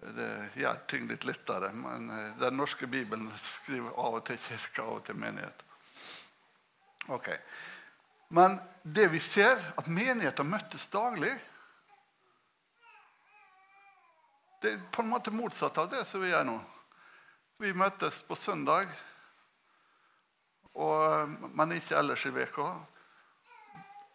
Det 0.00 0.30
gjør 0.56 0.78
ting 0.88 1.08
litt 1.10 1.26
lettere. 1.28 1.72
Men 1.76 2.08
eh, 2.10 2.32
den 2.40 2.56
norske 2.56 2.88
bibelen 2.88 3.28
skriver 3.36 3.92
av 3.92 4.20
og 4.20 4.24
til 4.28 4.40
kirke, 4.40 4.82
av 4.82 5.00
og 5.00 5.04
til 5.04 5.18
menighet. 5.20 5.64
Ok. 7.12 7.28
Men 8.32 8.58
det 8.82 9.08
vi 9.12 9.20
ser, 9.20 9.60
at 9.76 9.88
menigheter 9.90 10.46
møttes 10.46 10.86
daglig 10.92 11.32
Det 14.60 14.74
er 14.74 14.80
på 14.92 15.00
en 15.00 15.08
måte 15.08 15.32
motsatt 15.32 15.78
av 15.80 15.86
det 15.88 16.02
som 16.04 16.20
vi 16.20 16.28
gjør 16.28 16.44
nå. 16.44 16.58
Vi 17.64 17.70
møtes 17.72 18.18
på 18.28 18.36
søndag, 18.36 18.90
og, 20.76 21.32
men 21.56 21.72
ikke 21.78 21.96
ellers 21.96 22.26
i 22.28 22.32
veka. 22.34 22.66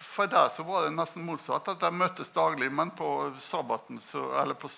For 0.06 0.30
der 0.30 0.52
så 0.54 0.62
var 0.68 0.86
det 0.86 0.94
nesten 0.94 1.26
motsatt. 1.26 1.72
at 1.74 1.82
De 1.82 1.90
møttes 1.90 2.30
daglig, 2.30 2.70
men 2.70 2.94
på 2.94 3.10
sabbaten 3.42 3.98
så, 4.02 4.28
eller 4.42 4.54
på 4.54 4.70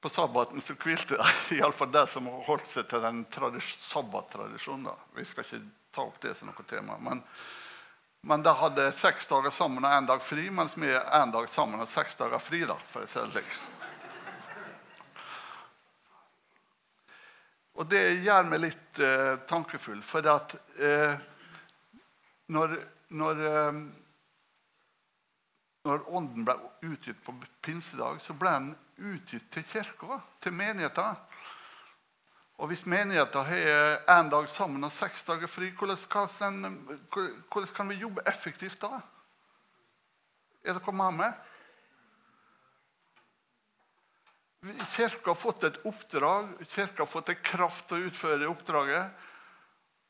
på 0.00 0.08
sabbaten 0.08 0.60
så 0.60 0.74
hvilte 0.78 1.18
iallfall 1.58 1.92
de 1.92 2.04
som 2.06 2.26
holdt 2.46 2.66
seg 2.70 2.88
til 2.90 3.02
den 3.02 3.24
sabbattradisjonen. 3.32 4.92
Vi 5.16 5.24
skal 5.26 5.46
ikke 5.46 5.62
ta 5.94 6.04
opp 6.06 6.20
det 6.22 6.36
som 6.38 6.50
noe 6.50 6.68
tema. 6.68 6.98
Men, 7.02 7.22
men 8.22 8.44
de 8.44 8.54
hadde 8.60 8.92
seks 8.94 9.26
dager 9.30 9.50
sammen 9.54 9.84
og 9.84 9.96
én 9.96 10.06
dag 10.06 10.22
fri, 10.22 10.48
mens 10.50 10.76
vi 10.78 10.92
er 10.92 11.10
én 11.18 11.34
dag 11.34 11.48
sammen 11.50 11.82
og 11.82 11.90
seks 11.90 12.16
dager 12.20 12.38
fri. 12.38 12.62
da, 12.68 12.78
for 12.92 13.02
å 13.02 13.10
si 13.10 13.26
det 13.34 13.44
Og 17.78 17.86
det 17.86 18.02
gjør 18.26 18.48
meg 18.50 18.64
litt 18.64 18.98
eh, 18.98 19.36
tankefull, 19.46 20.00
for 20.02 20.26
at 20.26 20.54
eh, 20.82 21.14
når, 22.50 22.74
når 23.14 23.42
eh, 23.46 23.78
når 25.86 26.08
Ånden 26.10 26.44
ble 26.44 26.56
utgitt 26.88 27.20
på 27.24 27.34
pinsedag, 27.64 28.18
så 28.20 28.34
ble 28.36 28.50
den 28.56 28.72
utgitt 29.14 29.46
til 29.54 29.64
kirka, 29.68 30.18
til 30.42 30.56
menigheten. 30.56 31.16
Og 32.58 32.72
hvis 32.72 32.82
menigheten 32.90 33.46
har 33.46 34.00
én 34.10 34.30
dag 34.30 34.48
sammen 34.50 34.84
og 34.84 34.92
seks 34.92 35.22
dager 35.28 35.46
fri, 35.46 35.70
hvordan 35.70 37.68
kan, 37.76 37.88
vi 37.88 38.00
jobbe 38.00 38.24
effektivt 38.26 38.80
da? 38.82 38.98
Er 40.66 40.74
dere 40.74 40.92
med 40.92 41.20
meg? 41.20 41.36
Kirka 44.96 45.30
har 45.30 45.38
fått 45.38 45.68
et 45.68 45.78
oppdrag, 45.86 46.50
kirka 46.66 47.04
har 47.04 47.06
fått 47.06 47.30
en 47.30 47.44
kraft 47.46 47.86
til 47.88 48.00
å 48.00 48.10
utføre 48.10 48.40
det 48.42 48.50
oppdraget. 48.50 49.22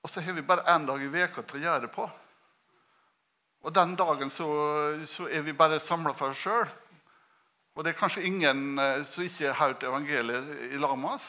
Og 0.00 0.08
så 0.08 0.24
har 0.24 0.32
vi 0.32 0.46
bare 0.46 0.64
én 0.72 0.88
dag 0.88 1.04
i 1.04 1.12
veka 1.12 1.44
til 1.44 1.60
å 1.60 1.64
gjøre 1.66 1.84
det 1.84 1.92
på. 1.92 2.08
Og 3.68 3.74
den 3.76 3.90
dagen 4.00 4.30
så, 4.32 4.46
så 5.04 5.26
er 5.28 5.42
vi 5.44 5.52
bare 5.52 5.76
samla 5.76 6.14
for 6.16 6.32
oss 6.32 6.40
sjøl. 6.40 6.70
Og 7.76 7.84
det 7.84 7.92
er 7.92 7.98
kanskje 7.98 8.24
ingen 8.24 8.78
eh, 8.80 9.02
som 9.04 9.26
ikke 9.26 9.50
har 9.52 9.68
hørt 9.68 9.84
evangeliet 9.84 10.48
i 10.72 10.80
oss. 10.80 11.26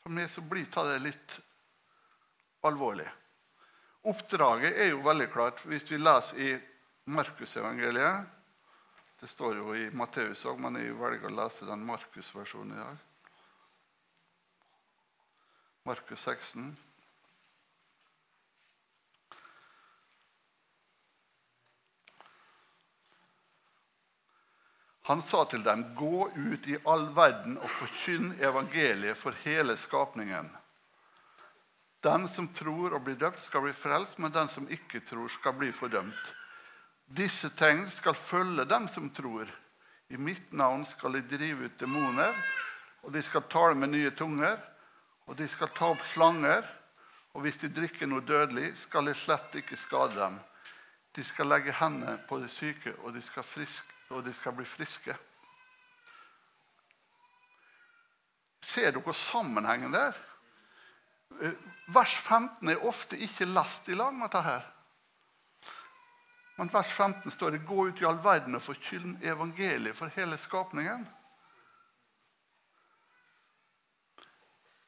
For 0.00 0.16
meg 0.16 0.30
så 0.32 0.40
blir 0.40 0.64
det 0.64 1.02
litt 1.04 1.36
alvorlig. 2.64 3.06
Oppdraget 4.08 4.80
er 4.80 4.90
jo 4.94 5.04
veldig 5.04 5.28
klart 5.32 5.60
hvis 5.68 5.84
vi 5.90 6.00
leser 6.00 6.40
i 6.40 6.56
Markusevangeliet. 7.04 8.32
Det 9.20 9.28
står 9.28 9.60
jo 9.60 9.76
i 9.76 9.90
Matteus 9.92 10.46
òg, 10.48 10.56
men 10.60 10.80
jeg 10.80 10.96
velger 10.96 11.28
å 11.28 11.36
lese 11.36 11.68
den 11.68 11.84
Markus-versjonen 11.84 12.72
i 12.72 12.80
dag. 12.80 12.96
Markus 15.84 16.24
16. 16.24 16.72
Han 25.06 25.22
sa 25.22 25.44
til 25.44 25.64
dem, 25.64 25.84
'Gå 25.94 26.30
ut 26.36 26.66
i 26.66 26.78
all 26.84 27.10
verden 27.14 27.58
og 27.58 27.70
forkynn 27.70 28.38
evangeliet 28.40 29.16
for 29.16 29.36
hele 29.44 29.76
skapningen.' 29.76 30.50
Den 32.04 32.28
som 32.28 32.48
tror 32.48 32.94
og 32.94 33.04
blir 33.04 33.16
døpt, 33.16 33.42
skal 33.42 33.60
bli 33.64 33.72
frelst, 33.72 34.18
men 34.18 34.32
den 34.32 34.48
som 34.48 34.68
ikke 34.68 35.00
tror, 35.00 35.28
skal 35.28 35.52
bli 35.52 35.70
fordømt. 35.72 36.34
Disse 37.06 37.48
tegn 37.48 37.86
skal 37.90 38.14
følge 38.14 38.64
dem 38.64 38.88
som 38.88 39.10
tror. 39.10 39.48
I 40.08 40.16
mitt 40.16 40.52
navn 40.52 40.84
skal 40.84 41.12
de 41.12 41.22
drive 41.36 41.64
ut 41.64 41.80
demoner, 41.80 42.34
og 43.02 43.12
de 43.12 43.22
skal 43.22 43.42
tale 43.48 43.74
med 43.74 43.88
nye 43.88 44.10
tunger, 44.10 44.60
og 45.26 45.36
de 45.36 45.48
skal 45.48 45.68
ta 45.68 45.92
opp 45.94 46.04
slanger, 46.12 46.64
og 47.32 47.42
hvis 47.42 47.56
de 47.56 47.72
drikker 47.72 48.06
noe 48.06 48.20
dødelig, 48.20 48.76
skal 48.76 49.08
de 49.08 49.14
slett 49.14 49.56
ikke 49.56 49.76
skade 49.76 50.16
dem. 50.16 50.38
De 51.16 51.24
skal 51.24 51.48
legge 51.48 51.72
hendene 51.72 52.18
på 52.28 52.38
de 52.38 52.48
syke, 52.48 52.92
og 53.02 53.14
de 53.14 53.22
skal 53.22 53.42
friske 53.42 53.93
og 54.14 54.24
de 54.24 54.32
skal 54.34 54.54
bli 54.56 54.64
friske. 54.66 55.16
Ser 58.64 58.94
dere 58.94 59.14
sammenhengen 59.14 59.92
der? 59.94 60.14
Vers 61.94 62.14
15 62.14 62.68
er 62.70 62.86
ofte 62.86 63.18
ikke 63.18 63.48
lest 63.50 63.88
i 63.90 63.98
lag 63.98 64.14
med 64.14 64.28
dette. 64.28 64.42
her. 64.42 64.70
Men 66.56 66.70
vers 66.72 66.92
15 66.92 67.30
står 67.30 67.50
det 67.50 67.66
'Gå 67.66 67.86
ut 67.88 68.00
i 68.00 68.04
all 68.04 68.24
verden 68.24 68.54
og 68.54 68.62
forkynn 68.62 69.18
evangeliet 69.22 69.96
for 69.96 70.06
hele 70.06 70.36
skapningen'. 70.38 71.06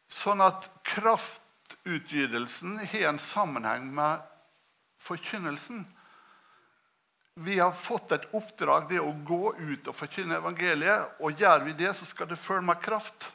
Sånn 0.09 0.41
at 0.41 0.71
kraftutgytelsen 0.85 2.79
har 2.79 3.09
en 3.09 3.19
sammenheng 3.19 3.95
med 3.95 4.21
forkynnelsen. 4.99 5.96
Vi 7.39 7.59
har 7.59 7.73
fått 7.73 8.13
et 8.13 8.33
oppdrag, 8.33 8.89
det 8.89 9.01
å 9.01 9.13
gå 9.13 9.55
ut 9.59 9.89
og 9.91 9.95
forkynne 9.95 10.37
evangeliet. 10.39 11.05
Og 11.21 11.33
gjør 11.37 11.61
vi 11.67 11.73
det, 11.77 11.95
så 11.99 12.05
skal 12.09 12.29
det 12.31 12.37
følge 12.41 12.65
med 12.65 12.81
kraft. 12.81 13.33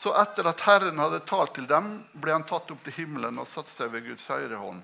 Så 0.00 0.14
etter 0.16 0.46
at 0.48 0.62
Herren 0.64 0.98
hadde 0.98 1.20
talt 1.28 1.52
til 1.58 1.66
dem, 1.68 1.90
ble 2.16 2.32
han 2.32 2.46
tatt 2.48 2.70
opp 2.72 2.84
til 2.86 2.94
himmelen 3.02 3.40
og 3.42 3.48
satte 3.50 3.72
seg 3.74 3.90
ved 3.92 4.06
Guds 4.06 4.24
høyre 4.32 4.56
hånd. 4.56 4.80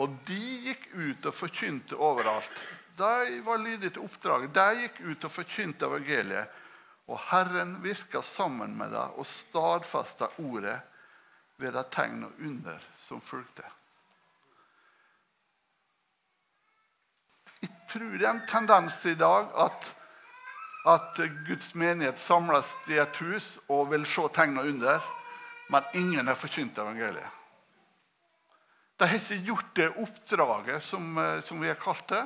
Og 0.00 0.14
de 0.28 0.44
gikk 0.68 0.86
ut 0.94 1.26
og 1.28 1.34
forkynte 1.36 1.98
overalt. 1.98 2.62
De 2.98 3.40
var 3.44 3.60
lydige 3.60 3.92
til 3.94 4.06
oppdraget. 4.06 4.54
De 4.54 4.84
gikk 4.84 5.00
ut 5.04 5.26
og 5.28 5.34
forkynte 5.34 5.86
evangeliet. 5.86 6.54
Og 7.08 7.20
Herren 7.30 7.76
virka 7.82 8.22
sammen 8.24 8.76
med 8.78 8.92
dem 8.92 9.18
og 9.20 9.26
stadfesta 9.26 10.30
ordet 10.44 10.78
ved 11.58 11.74
de 11.74 11.84
tegn 11.92 12.24
og 12.26 12.40
under 12.44 12.88
som 13.06 13.20
fulgte. 13.24 13.64
Jeg 17.58 17.72
tror 17.90 18.12
det 18.14 18.26
er 18.26 18.34
en 18.34 18.44
tendens 18.46 19.00
i 19.08 19.16
dag 19.18 19.48
at, 19.64 19.88
at 20.86 21.18
Guds 21.46 21.74
menighet 21.74 22.20
samles 22.20 22.70
i 22.88 22.98
et 23.00 23.16
hus 23.22 23.56
og 23.68 23.90
vil 23.92 24.06
se 24.06 24.24
tegn 24.34 24.60
og 24.60 24.68
under, 24.70 25.02
men 25.68 25.90
ingen 25.98 26.30
har 26.30 26.38
forkynt 26.38 26.78
evangeliet. 26.78 27.34
De 28.98 29.06
har 29.06 29.18
ikke 29.20 29.42
gjort 29.46 29.74
det 29.78 29.88
oppdraget 30.02 30.82
som, 30.82 31.18
eh, 31.18 31.40
som 31.40 31.60
vi 31.60 31.68
har 31.68 31.78
kalt 31.78 32.08
det, 32.08 32.24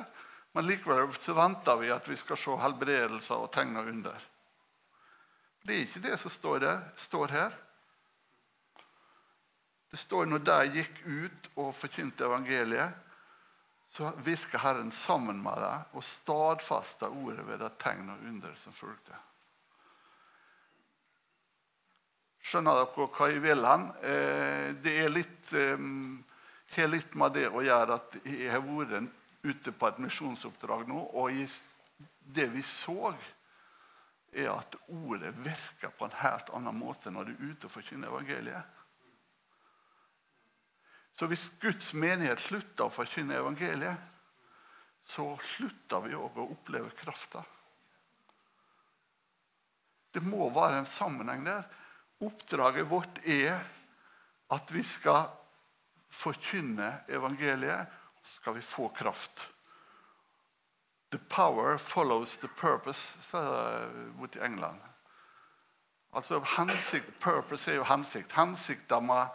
men 0.53 0.65
likevel 0.65 1.11
så 1.21 1.33
venter 1.37 1.77
vi 1.81 1.91
at 1.93 2.07
vi 2.09 2.17
skal 2.17 2.37
se 2.37 2.55
helbredelser 2.61 3.43
og 3.45 3.51
tegn 3.53 3.77
og 3.77 3.89
under. 3.89 4.17
Det 5.63 5.75
er 5.75 5.85
ikke 5.85 6.03
det 6.03 6.17
som 6.19 6.33
står, 6.33 6.59
der, 6.59 6.81
står 6.97 7.33
her. 7.33 7.53
Det 9.91 9.99
står 10.01 10.25
når 10.25 10.41
de 10.41 10.57
gikk 10.79 10.99
ut 11.05 11.49
og 11.55 11.75
forkynte 11.77 12.25
evangeliet, 12.25 12.93
så 13.93 14.11
virker 14.25 14.57
Herren 14.57 14.89
sammen 14.91 15.37
med 15.43 15.59
deg 15.61 15.93
og 15.93 16.05
stadfester 16.07 17.13
ordet 17.13 17.43
ved 17.45 17.59
det 17.61 17.75
tegn 17.81 18.07
og 18.09 18.23
under 18.25 18.55
som 18.57 18.73
fulgte. 18.73 19.19
Skjønner 22.41 22.79
dere 22.79 23.05
hva 23.05 23.27
jeg 23.29 23.43
vil 23.43 23.61
hen? 23.69 23.85
Eh, 24.01 24.71
det 24.81 24.95
er 25.03 25.13
litt, 25.13 25.53
eh, 25.53 26.87
litt 26.89 27.13
med 27.21 27.37
det 27.37 27.45
å 27.53 27.61
gjøre 27.61 27.99
at 27.99 28.17
jeg 28.25 28.49
har 28.49 28.65
vært 28.65 29.13
ute 29.45 29.75
på 29.77 29.87
et 29.91 30.01
misjonsoppdrag 30.01 30.89
nå, 30.89 31.05
og 31.13 31.29
det 32.33 32.49
vi 32.49 32.65
så 32.65 33.13
er 34.33 34.49
at 34.49 34.75
ordet 34.89 35.35
virker 35.45 35.93
på 35.93 36.09
en 36.09 36.17
helt 36.23 36.49
annen 36.49 36.81
måte 36.81 37.13
når 37.13 37.29
du 37.29 37.33
er 37.35 37.51
ute 37.51 37.69
og 37.69 37.75
forkynner 37.77 38.09
evangeliet. 38.09 38.72
Så 41.13 41.27
hvis 41.29 41.45
Guds 41.61 41.91
menighet 41.93 42.41
slutter 42.41 42.87
å 42.87 42.93
forkynne 42.93 43.37
evangeliet, 43.37 44.09
så 45.05 45.27
slutter 45.55 46.07
vi 46.07 46.15
òg 46.17 46.39
å 46.39 46.49
oppleve 46.55 46.93
krafta. 46.97 47.43
Det 50.13 50.21
må 50.23 50.47
være 50.53 50.81
en 50.81 50.89
sammenheng 50.89 51.43
der. 51.45 51.65
Oppdraget 52.23 52.87
vårt 52.89 53.19
er 53.25 53.57
at 54.53 54.71
vi 54.71 54.83
skal 54.85 55.27
forkynne 56.13 57.03
evangeliet, 57.11 57.89
så 58.23 58.39
skal 58.39 58.57
vi 58.57 58.65
få 58.65 58.87
kraft. 58.95 59.41
The 61.11 61.19
power 61.29 61.77
follows 61.77 62.37
the 62.37 62.47
purpose, 62.47 63.21
sa 63.21 63.41
de 64.33 64.41
England. 64.41 64.79
Altså 66.13 66.39
hensikt, 66.57 67.19
Purpose 67.19 67.71
er 67.71 67.75
jo 67.75 67.85
hensikt. 67.89 68.33
Hensikta 68.37 68.99
med, 69.01 69.29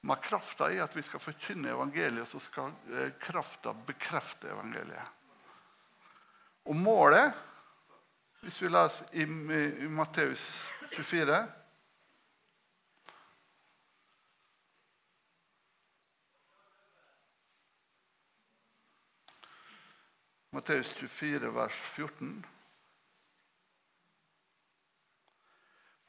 med 0.00 0.22
krafta 0.24 0.70
er 0.72 0.84
at 0.84 0.96
vi 0.96 1.02
skal 1.04 1.20
forkynne 1.20 1.72
evangeliet, 1.74 2.28
så 2.28 2.40
skal 2.40 2.72
eh, 2.92 3.12
krafta 3.20 3.74
bekrefte 3.86 4.48
evangeliet. 4.48 5.16
Og 6.64 6.76
målet, 6.76 7.32
hvis 8.40 8.60
vi 8.62 8.68
leser 8.68 9.08
i, 9.12 9.26
i 9.84 9.88
Matteus 9.88 10.44
24 10.96 11.40
Matteus 20.50 20.88
24, 20.98 21.54
vers 21.54 21.76
14. 21.94 22.46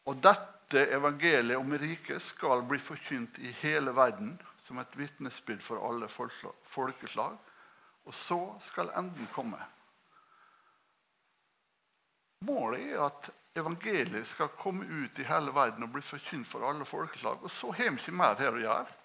Og 0.10 0.18
dette 0.18 0.61
evangeliet 0.80 1.58
om 1.58 1.74
riket 1.78 2.22
skal 2.22 2.64
bli 2.64 2.80
forkynt 2.80 3.40
i 3.40 3.52
hele 3.62 3.92
verden 3.96 4.36
som 4.64 4.80
et 4.80 4.98
vitnesbyrd 4.98 5.62
for 5.64 5.84
alle 5.88 6.08
folkeslag. 6.64 7.38
Og 8.06 8.14
så 8.14 8.40
skal 8.66 8.92
enden 8.98 9.28
komme. 9.34 9.60
Målet 12.48 12.94
er 12.94 13.04
at 13.06 13.30
evangeliet 13.58 14.28
skal 14.28 14.50
komme 14.58 14.88
ut 14.88 15.20
i 15.20 15.28
hele 15.28 15.54
verden 15.54 15.84
og 15.86 15.94
bli 15.94 16.02
forkynt 16.02 16.48
for 16.48 16.66
alle 16.66 16.86
folkeslag. 16.86 17.44
Og 17.44 17.52
så 17.52 17.72
har 17.72 17.92
vi 17.92 18.02
ikke 18.02 18.16
mer 18.18 18.40
her 18.40 18.56
å 18.56 18.64
gjøre. 18.64 18.98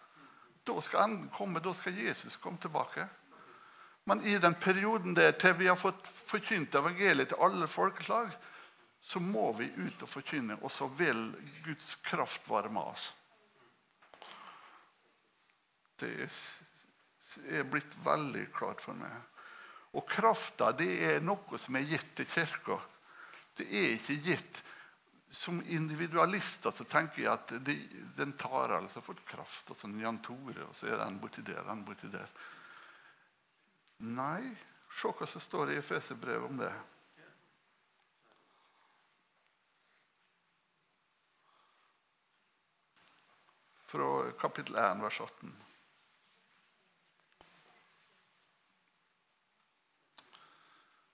Da 0.67 0.81
skal 0.83 1.05
enden 1.05 1.31
komme. 1.35 1.61
Da 1.61 1.75
skal 1.77 1.99
Jesus 1.99 2.37
komme 2.41 2.59
tilbake. 2.63 3.09
Men 4.07 4.23
i 4.23 4.39
den 4.39 4.55
perioden 4.55 5.17
der 5.17 5.35
til 5.35 5.57
vi 5.59 5.67
har 5.67 5.77
fått 5.77 6.07
forkynt 6.07 6.75
evangeliet 6.79 7.33
til 7.33 7.43
alle 7.43 7.67
folkeslag, 7.67 8.31
så 9.07 9.21
må 9.23 9.53
vi 9.55 9.69
ut 9.77 10.01
og 10.03 10.11
forkynne, 10.11 10.57
og 10.67 10.71
så 10.73 10.89
vil 10.99 11.29
Guds 11.63 11.95
kraft 12.03 12.49
være 12.51 12.73
med 12.75 12.89
oss. 12.91 13.05
Det 16.01 16.11
er 17.55 17.69
blitt 17.71 17.95
veldig 18.03 18.49
klart 18.57 18.83
for 18.83 18.99
meg. 18.99 19.15
Og 19.95 20.09
krafta 20.11 20.73
det 20.75 20.91
er 21.07 21.23
noe 21.23 21.61
som 21.63 21.79
er 21.79 21.87
gitt 21.87 22.17
til 22.19 22.27
kirka. 22.29 22.81
Det 23.57 23.69
er 23.71 23.95
ikke 23.95 24.19
gitt 24.27 24.65
Som 25.37 25.59
individualister 25.61 26.73
så 26.73 26.85
tenker 26.89 27.21
jeg 27.21 27.29
at 27.29 27.51
de, 27.67 27.75
den 28.17 28.31
tar 28.41 28.73
altså 28.73 29.03
fått 29.05 29.25
kraft. 29.29 29.69
Og 29.69 29.77
sånn 29.77 29.99
Jan 30.01 30.21
Tore, 30.25 30.63
og 30.65 30.75
så 30.79 30.87
er 30.89 31.01
den 31.03 31.19
borti 31.21 31.43
der, 31.45 31.61
den 31.67 31.83
borti 31.85 32.09
der. 32.09 32.31
Nei, 34.17 34.55
se 34.89 35.11
hva 35.13 35.29
som 35.29 35.43
står 35.45 35.75
i 35.75 35.81
Efeserbrevet 35.83 36.49
om 36.49 36.63
det. 36.63 36.71
Fra 43.87 44.09
kapittel 44.41 44.77
1, 44.77 45.03
vers 45.03 45.21
18. 45.21 45.55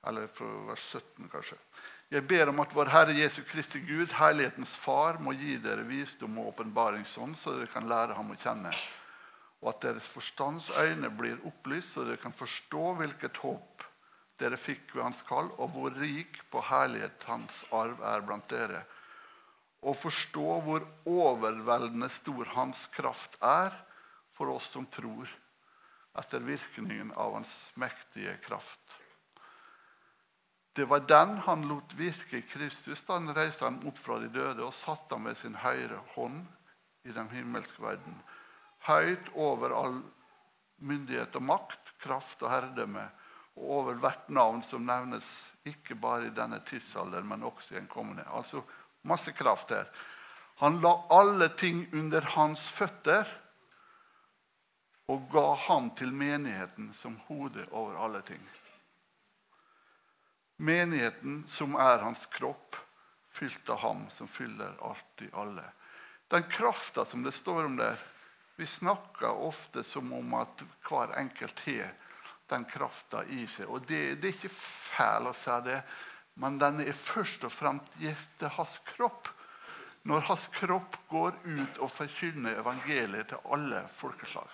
Eller 0.09 0.27
fra 0.27 0.49
vers 0.71 0.87
17, 0.97 1.29
kanskje. 1.33 1.59
Jeg 2.13 2.27
ber 2.29 2.51
om 2.51 2.61
at 2.65 2.75
vår 2.75 2.91
Herre 2.93 3.15
Jesu 3.17 3.43
Kristi 3.49 3.81
Gud, 3.87 4.11
Herlighetens 4.19 4.75
Far, 4.77 5.21
må 5.23 5.37
gi 5.37 5.59
dere 5.63 5.87
visdom 5.89 6.41
og 6.43 6.55
åpenbaringsånd, 6.55 7.39
så 7.39 7.55
dere 7.57 7.71
kan 7.73 7.89
lære 7.89 8.19
ham 8.19 8.35
å 8.35 8.41
kjenne 8.43 8.75
og 9.63 9.71
at 9.71 9.85
deres 9.85 10.09
forstands 10.11 10.71
øyne 10.75 11.11
blir 11.15 11.39
opplyst, 11.47 11.95
så 11.95 12.05
dere 12.07 12.19
kan 12.19 12.35
forstå 12.35 12.95
hvilket 12.99 13.39
håp 13.45 13.85
dere 14.43 14.59
fikk 14.59 14.97
ved 14.97 15.05
hans 15.05 15.23
kall, 15.23 15.53
og 15.63 15.71
hvor 15.71 15.95
rik 15.95 16.41
på 16.51 16.63
herlighet 16.67 17.23
hans 17.31 17.61
arv 17.71 18.03
er 18.03 18.25
blant 18.27 18.49
dere. 18.51 18.83
Og 19.83 19.97
forstå 19.99 20.59
hvor 20.65 20.85
overveldende 21.11 22.09
stor 22.13 22.53
hans 22.55 22.87
kraft 22.95 23.39
er 23.43 23.75
for 24.37 24.53
oss 24.55 24.71
som 24.73 24.87
tror, 24.87 25.31
etter 26.19 26.45
virkningen 26.45 27.11
av 27.19 27.39
hans 27.39 27.53
mektige 27.81 28.37
kraft. 28.45 28.99
Det 30.73 30.87
var 30.89 31.05
den 31.09 31.35
han 31.45 31.67
lot 31.69 31.93
virke 31.99 32.39
i 32.39 32.47
Kristus 32.49 33.03
da 33.05 33.19
han 33.19 33.35
reiste 33.37 33.67
ham 33.67 33.83
opp 33.89 33.99
fra 34.01 34.17
de 34.23 34.31
døde 34.33 34.65
og 34.65 34.77
satte 34.77 35.17
ham 35.17 35.29
ved 35.29 35.37
sin 35.41 35.59
høyre 35.61 35.99
hånd 36.15 36.47
i 37.05 37.13
den 37.13 37.29
himmelske 37.33 37.83
verden 37.83 38.23
høyt 38.87 39.31
over 39.39 39.75
all 39.77 39.99
myndighet 40.83 41.37
og 41.39 41.45
makt, 41.47 41.93
kraft 42.03 42.43
og 42.43 42.51
herredømme, 42.51 43.05
og 43.59 43.75
over 43.79 43.99
hvert 44.01 44.31
navn 44.33 44.63
som 44.67 44.87
nevnes 44.87 45.27
ikke 45.69 45.95
bare 46.01 46.31
i 46.31 46.35
denne 46.35 46.59
tidsalder, 46.65 47.23
men 47.23 47.45
også 47.47 47.77
i 47.77 47.81
en 47.83 47.91
kommende. 47.91 48.25
Altså 48.27 48.63
masse 49.03 49.33
kraft 49.33 49.71
her. 49.71 49.89
Han 50.63 50.81
la 50.81 51.07
alle 51.11 51.49
ting 51.49 51.87
under 51.93 52.21
hans 52.37 52.69
føtter 52.69 53.29
og 55.11 55.29
ga 55.33 55.55
ham 55.67 55.91
til 55.99 56.13
menigheten 56.15 56.93
som 56.95 57.19
hode 57.27 57.67
over 57.71 57.99
alle 58.05 58.23
ting. 58.27 58.43
Menigheten 60.63 61.43
som 61.51 61.75
er 61.75 62.05
hans 62.05 62.27
kropp, 62.31 62.77
fylt 63.33 63.69
av 63.73 63.81
ham 63.83 64.07
som 64.15 64.29
fyller 64.29 64.77
alt 64.85 65.25
i 65.25 65.31
alle. 65.33 65.65
Den 66.31 66.45
krafta 66.49 67.05
som 67.05 67.23
det 67.23 67.33
står 67.35 67.65
om 67.65 67.77
der, 67.77 67.99
vi 68.57 68.67
snakker 68.67 69.43
ofte 69.43 69.83
som 69.85 70.13
om 70.13 70.35
at 70.39 70.63
hver 70.87 71.17
enkelt 71.19 71.61
har 71.67 71.91
den 72.53 72.65
krafta 72.69 73.25
i 73.25 73.47
seg. 73.49 73.67
Og 73.69 73.85
det, 73.89 74.21
det, 74.21 74.29
er 74.29 74.37
ikke 74.37 74.53
feil 74.53 75.29
å 75.29 75.35
si 75.37 75.57
det, 75.67 75.81
men 76.35 76.59
den 76.59 76.81
er 76.81 76.93
først 76.97 77.45
og 77.45 77.53
fremst 77.53 77.99
til 78.39 78.53
hans 78.57 78.79
kropp. 78.95 79.29
Når 80.09 80.25
hans 80.27 80.49
kropp 80.57 80.97
går 81.09 81.37
ut 81.45 81.79
og 81.79 81.91
forkynner 81.91 82.59
evangeliet 82.61 83.29
til 83.31 83.53
alle 83.55 83.85
folkeslag. 83.95 84.49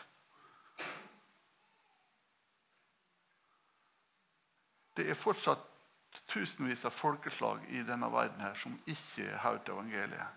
Det 4.99 5.07
er 5.09 5.17
fortsatt 5.17 5.63
tusenvis 6.29 6.85
av 6.89 6.93
folkeslag 6.93 7.63
i 7.71 7.85
denne 7.87 8.11
verden 8.13 8.43
her 8.43 8.57
som 8.59 8.75
ikke 8.91 9.29
har 9.31 9.55
hørt 9.55 9.71
evangeliet. 9.71 10.35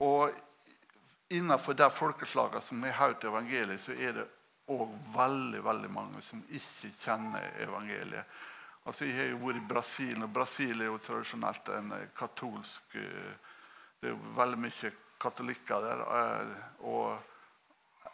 Og 0.00 0.30
innenfor 1.30 1.76
de 1.76 1.90
folkeslagene 1.92 2.62
som 2.64 2.82
har 2.86 2.96
hørt 2.96 3.24
evangeliet, 3.24 3.82
så 3.82 3.92
er 3.92 4.14
det 4.16 4.28
òg 4.70 4.94
veldig 5.14 5.60
veldig 5.64 5.90
mange 5.92 6.22
som 6.24 6.42
ikke 6.48 6.92
kjenner 7.02 7.50
evangeliet. 7.64 8.40
Altså, 8.86 9.04
jeg 9.04 9.16
har 9.18 9.30
jo 9.32 9.40
vært 9.42 9.60
i 9.60 9.68
Brasil, 9.68 10.22
og 10.24 10.32
Brasil 10.32 10.80
er 10.80 10.88
jo 10.88 11.00
tradisjonelt 11.04 11.68
en 11.76 11.92
katolsk 12.16 12.94
Det 12.94 14.08
er 14.08 14.14
jo 14.14 14.34
veldig 14.38 14.58
mye 14.58 14.92
katolikker 15.20 15.82
der. 15.84 16.04
Og 16.88 17.18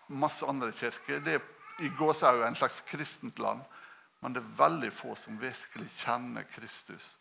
masse 0.08 0.46
andre 0.46 0.72
kirker. 0.72 1.20
Det 1.22 1.36
er 1.38 1.84
i 1.84 1.90
gåsehud 1.98 2.42
en 2.42 2.58
slags 2.58 2.80
kristent 2.88 3.38
land. 3.38 3.62
Men 4.20 4.34
det 4.34 4.42
er 4.42 4.56
veldig 4.58 4.90
få 4.92 5.14
som 5.14 5.38
virkelig 5.38 5.90
kjenner 6.00 6.46
Kristus. 6.50 7.16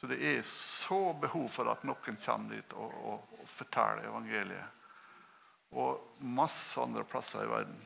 Så 0.00 0.08
det 0.10 0.18
er 0.24 0.42
så 0.46 1.12
behov 1.20 1.48
for 1.52 1.70
at 1.72 1.84
noen 1.84 2.18
kommer 2.24 2.56
dit 2.56 2.72
og, 2.72 2.92
og, 3.04 3.34
og 3.38 3.48
forteller 3.48 4.08
evangeliet. 4.08 4.76
Og 5.76 6.20
masse 6.26 6.80
andre 6.80 7.04
plasser 7.06 7.44
i 7.44 7.50
verden. 7.50 7.80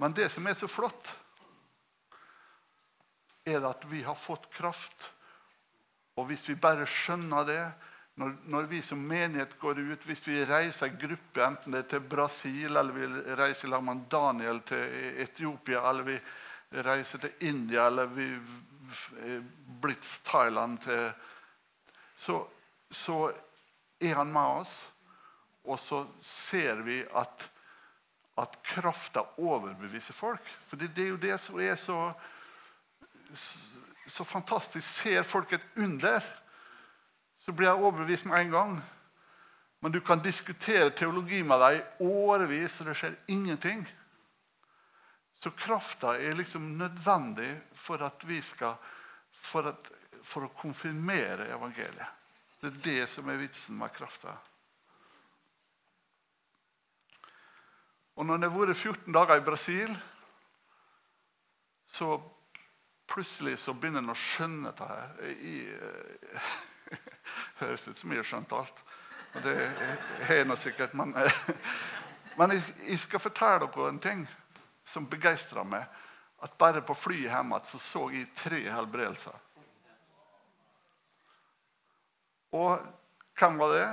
Men 0.00 0.16
det 0.16 0.30
som 0.32 0.46
er 0.48 0.56
så 0.56 0.68
flott, 0.70 1.12
er 3.44 3.64
at 3.68 3.84
vi 3.90 4.02
har 4.06 4.16
fått 4.16 4.48
kraft. 4.54 5.10
Og 6.16 6.30
hvis 6.30 6.48
vi 6.48 6.56
bare 6.60 6.88
skjønner 6.88 7.46
det, 7.48 7.62
når, 8.20 8.34
når, 8.52 8.66
vi 8.68 8.80
som 8.84 9.00
menighet 9.00 9.54
går 9.60 9.78
ut, 9.80 10.04
hvis 10.04 10.22
vi 10.26 10.42
reiser 10.44 10.92
gruppe, 11.00 11.44
enten 11.44 11.72
det 11.72 11.84
er 11.84 11.90
til 11.94 12.08
Brasil, 12.10 12.68
eller 12.68 12.96
vi 12.96 13.06
reiser 13.38 13.70
sammen 13.70 14.00
med 14.00 14.08
Daniel 14.12 14.60
til 14.68 15.20
Etiopia, 15.24 15.84
eller 15.88 16.08
vi 16.08 16.18
reiser 16.84 17.22
til 17.22 17.46
India, 17.48 17.86
eller 17.86 18.10
vi 18.12 18.26
Blitz 19.80 20.18
Thailand 20.26 20.80
til 20.84 21.12
så, 22.20 22.42
så 22.90 23.30
er 24.00 24.18
han 24.18 24.32
med 24.32 24.60
oss, 24.60 24.74
og 25.64 25.78
så 25.80 26.02
ser 26.20 26.82
vi 26.84 26.98
at, 27.16 27.46
at 28.42 28.58
krafta 28.66 29.24
overbeviser 29.38 30.16
folk. 30.16 30.44
For 30.68 30.80
det, 30.80 30.92
er 30.98 31.12
jo 31.12 31.20
det 31.20 31.36
som 31.42 31.60
er 31.60 31.76
så, 31.80 31.98
så 34.06 34.26
fantastisk. 34.26 34.86
Ser 34.86 35.26
folk 35.26 35.52
et 35.56 35.66
under 35.80 36.24
så 37.40 37.54
blir 37.56 37.70
jeg 37.70 37.80
overbevist 37.80 38.26
med 38.28 38.38
en 38.38 38.52
gang. 38.52 38.74
Men 39.80 39.92
du 39.92 40.00
kan 40.04 40.20
diskutere 40.20 40.92
teologi 40.92 41.40
med 41.42 41.62
deg 41.62 41.78
i 41.80 42.08
årevis, 42.12 42.76
og 42.82 42.90
det 42.90 42.96
skjer 43.00 43.16
ingenting. 43.32 43.86
Så 45.40 45.50
krafta 45.56 46.18
er 46.20 46.36
liksom 46.36 46.74
nødvendig 46.76 47.48
for 47.72 48.02
at 48.04 48.26
vi 48.28 48.42
skal 48.44 48.76
for, 49.40 49.70
at, 49.72 49.88
for 50.22 50.44
å 50.44 50.52
konfirmere 50.52 51.48
evangeliet. 51.54 52.18
Det 52.60 52.68
er 52.68 52.80
det 52.84 53.06
som 53.08 53.30
er 53.32 53.40
vitsen 53.40 53.78
med 53.80 53.94
krafta. 53.96 54.34
Og 58.18 58.26
når 58.26 58.40
det 58.40 58.50
har 58.50 58.58
vært 58.58 58.76
14 58.76 59.14
dager 59.14 59.40
i 59.40 59.44
Brasil, 59.44 59.92
så 61.90 62.20
plutselig 63.10 63.58
så 63.58 63.74
begynner 63.74 64.02
en 64.04 64.14
å 64.14 64.18
skjønne 64.18 64.70
dette 64.70 64.86
her. 64.86 65.14
I, 65.30 65.54
høres 67.60 67.86
ut 67.88 67.98
som 67.98 68.12
jeg 68.12 68.22
har 68.22 68.28
skjønt 68.28 68.54
alt. 68.56 68.84
Og 69.34 69.42
det 69.46 69.56
har 70.26 70.40
jeg 70.42 70.58
sikkert. 70.58 70.94
Men, 70.98 71.14
men 72.38 72.56
jeg, 72.56 72.62
jeg, 72.86 73.00
skal 73.04 73.22
fortelle 73.22 73.66
dere 73.66 73.90
en 73.90 74.02
ting 74.02 74.24
som 74.86 75.08
begeistrer 75.10 75.66
meg. 75.66 75.86
At 76.40 76.56
bare 76.58 76.82
på 76.82 76.96
flyet 76.96 77.28
hjem 77.28 77.52
så, 77.68 77.78
så 77.78 78.06
jeg 78.14 78.30
tre 78.36 78.62
helbredelser. 78.64 79.36
Og 82.56 82.80
hvem 83.38 83.58
var 83.60 83.74
det? 83.76 83.88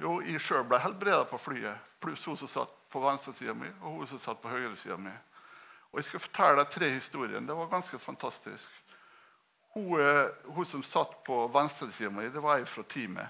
Jo, 0.00 0.16
jeg 0.24 0.40
sjøl 0.42 0.64
ble 0.66 0.80
helbreda 0.80 1.26
på 1.28 1.38
flyet. 1.38 1.88
Pluss 2.00 2.24
hun 2.26 2.38
som 2.40 2.48
satt 2.48 2.79
på 2.90 3.02
venstresida 3.02 3.54
mi, 3.54 3.68
og 3.80 4.00
hun 4.00 4.08
som 4.10 4.18
satt 4.22 4.40
på 4.42 4.50
høyresida 4.52 4.96
mi. 5.00 5.12
Og 5.90 5.98
jeg 5.98 6.06
skal 6.06 6.22
fortelle 6.22 6.60
deg 6.60 6.72
tre 6.74 6.88
historier. 6.90 7.40
Det 7.40 7.56
var 7.56 7.70
ganske 7.70 7.98
fantastisk. 7.98 8.68
Hun, 9.74 10.00
eh, 10.00 10.26
hun, 10.44 10.66
som 10.66 10.82
satt 10.82 11.24
på 11.26 11.46
venstresida 11.54 12.10
mi, 12.10 12.28
det 12.30 12.42
var 12.42 12.58
ei 12.58 12.66
fra 12.66 12.82
teamet. 12.82 13.28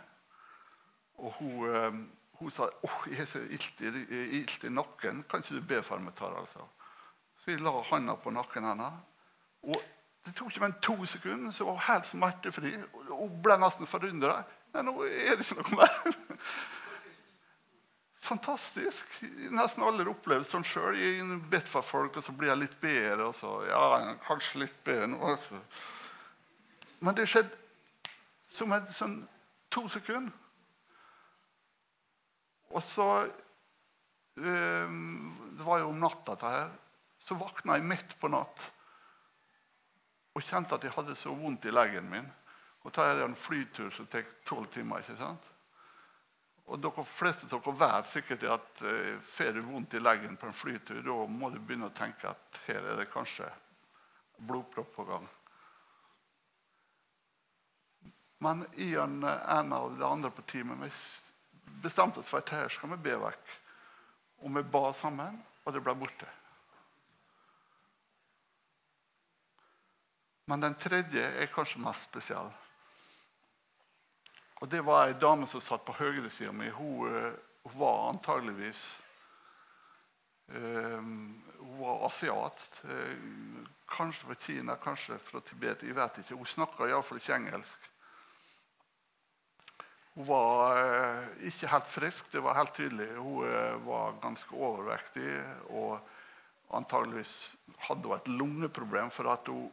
Og 1.21 1.33
hun, 1.39 1.75
eh, 1.75 2.01
hun 2.41 2.51
sa 2.51 2.69
oh, 2.83 2.99
jeg 3.09 3.19
har 3.19 3.29
så 3.29 3.39
ilt 3.39 3.81
i, 3.81 4.45
i 4.45 4.69
nakken. 4.69 5.25
Kan 5.29 5.45
ikke 5.45 5.61
du 5.61 5.63
be 5.63 5.83
for 5.83 6.01
meg? 6.01 6.15
Tar, 6.17 6.37
altså. 6.37 6.65
Så 7.41 7.51
jeg 7.51 7.61
la 7.61 7.73
handa 7.93 8.17
på 8.17 8.33
nakken 8.33 8.65
hennes. 8.65 9.01
Og 9.63 9.77
det 10.25 10.35
tok 10.37 10.51
ikke 10.51 10.61
mer 10.61 10.73
enn 10.73 10.81
to 10.85 10.97
sekunder, 11.09 11.53
så 11.53 11.65
var 11.65 11.79
hun 11.79 11.87
helt 11.87 12.09
smertefri. 12.09 12.75
Og 13.09 13.17
Hun 13.17 13.41
ble 13.45 13.57
nesten 13.61 13.89
forundra. 13.89 14.43
Nei, 14.75 14.85
nå 14.85 14.93
er 15.05 15.37
det 15.37 15.47
ikke 15.47 15.63
noe 15.63 15.81
mer. 15.81 15.97
Fantastisk. 18.21 19.09
Nesten 19.51 19.85
alle 19.85 20.05
har 20.05 20.11
opplevd 20.13 20.45
sånn 20.49 20.67
sjøl. 20.67 20.99
Jeg 21.01 21.39
bedt 21.51 21.69
for 21.71 21.85
folk, 21.85 22.19
og 22.21 22.25
så 22.25 22.35
blir 22.37 22.53
jeg 22.53 22.61
litt 22.61 22.77
bedre. 22.83 23.31
så, 23.33 23.55
ja, 23.69 24.15
kanskje 24.27 24.67
litt 24.67 24.77
bedre 24.85 25.09
nå. 25.15 25.37
Men 27.01 27.17
det 27.17 27.29
skjedde 27.33 27.57
som 28.51 28.73
et 28.77 28.91
sånn 28.93 29.23
to 29.73 29.87
sekunder. 29.89 30.35
Og 32.71 32.83
så 32.87 33.07
um, 34.37 35.39
Det 35.57 35.65
var 35.65 35.81
jo 35.81 35.89
om 35.91 35.99
natta. 36.01 36.37
her, 36.43 36.71
Så 37.19 37.35
våkna 37.35 37.79
jeg 37.79 37.89
midt 37.89 38.21
på 38.21 38.29
natt 38.29 38.71
og 40.31 40.45
kjente 40.47 40.77
at 40.77 40.85
jeg 40.87 40.95
hadde 40.95 41.17
så 41.19 41.33
vondt 41.35 41.67
i 41.67 41.73
leggen 41.75 42.07
min. 42.09 42.29
Og 42.87 42.93
tar 42.95 43.17
er 43.17 43.25
en 43.25 43.35
flytur 43.37 43.91
som 43.91 44.07
tar 44.07 44.29
tolv 44.47 44.71
timer. 44.73 45.03
ikke 45.03 45.17
sant? 45.19 45.50
Og 46.71 46.79
dere 46.79 47.03
fleste 47.03 47.49
av 47.51 47.59
dere 47.59 47.75
vet 47.81 48.07
sikkert 48.07 48.47
at 48.47 48.83
uh, 48.87 49.19
får 49.27 49.57
du 49.57 49.65
vondt 49.67 49.97
i 49.99 50.03
leggen 50.03 50.39
på 50.39 50.47
en 50.47 50.55
flytur, 50.55 51.03
da 51.03 51.17
må 51.27 51.51
du 51.51 51.59
begynne 51.59 51.91
å 51.91 51.97
tenke 51.97 52.31
at 52.31 52.61
her 52.69 52.85
er 52.93 53.01
det 53.01 53.11
kanskje 53.11 53.49
blodpropp 54.39 54.95
på 54.95 55.07
gang. 55.09 55.27
Men 58.41 58.63
Ian, 58.81 59.19
en 59.25 59.73
av 59.73 59.99
de 59.99 60.07
andre 60.07 60.31
på 60.33 60.47
teamet 60.49 60.79
vi 60.81 60.93
bestemte 61.83 62.23
oss 62.23 62.31
for 62.31 62.41
at 62.41 62.55
her 62.55 62.71
skal 62.73 62.95
vi 62.95 63.03
be 63.11 63.19
vekk. 63.21 63.57
Og 64.41 64.55
vi 64.55 64.63
ba 64.65 64.87
sammen, 64.97 65.37
og 65.67 65.75
det 65.75 65.83
ble 65.85 65.93
borte. 66.01 66.29
Men 70.49 70.65
den 70.65 70.75
tredje 70.81 71.21
er 71.21 71.53
kanskje 71.53 71.83
mest 71.85 72.09
spesiell. 72.09 72.49
Og 74.61 74.69
Det 74.69 74.81
var 74.85 75.09
ei 75.09 75.17
dame 75.17 75.47
som 75.49 75.61
satt 75.65 75.85
på 75.85 75.97
høyresida 75.97 76.53
mi. 76.53 76.69
Hun, 76.69 77.07
hun 77.07 77.17
eh, 77.17 77.77
var 77.81 78.11
antageligvis 78.11 78.83
um, 80.49 81.43
Hun 81.59 81.79
var 81.81 82.07
asiat. 82.07 82.67
Uh, 82.85 83.65
kanskje 83.91 84.27
fra 84.27 84.35
Kina, 84.35 84.77
kanskje 84.77 85.19
fra 85.19 85.41
Tibet. 85.41 85.83
jeg 85.83 85.97
vet 85.97 86.19
ikke. 86.19 86.37
Hun 86.37 86.47
snakka 86.47 86.87
iallfall 86.87 87.19
ikke 87.19 87.35
engelsk. 87.35 87.91
Hun 90.15 90.27
var 90.27 90.79
eh, 90.79 91.29
ikke 91.49 91.71
helt 91.71 91.89
frisk, 91.89 92.33
det 92.33 92.43
var 92.45 92.59
helt 92.59 92.75
tydelig. 92.75 93.09
Hun 93.17 93.47
eh, 93.47 93.77
var 93.87 94.19
ganske 94.23 94.55
overvektig. 94.57 95.29
Og 95.71 95.99
antageligvis 96.77 97.55
hadde 97.87 98.09
hun 98.09 98.17
et 98.19 98.29
lungeproblem, 98.29 99.11
for 99.11 99.31
at 99.33 99.49
hun 99.49 99.71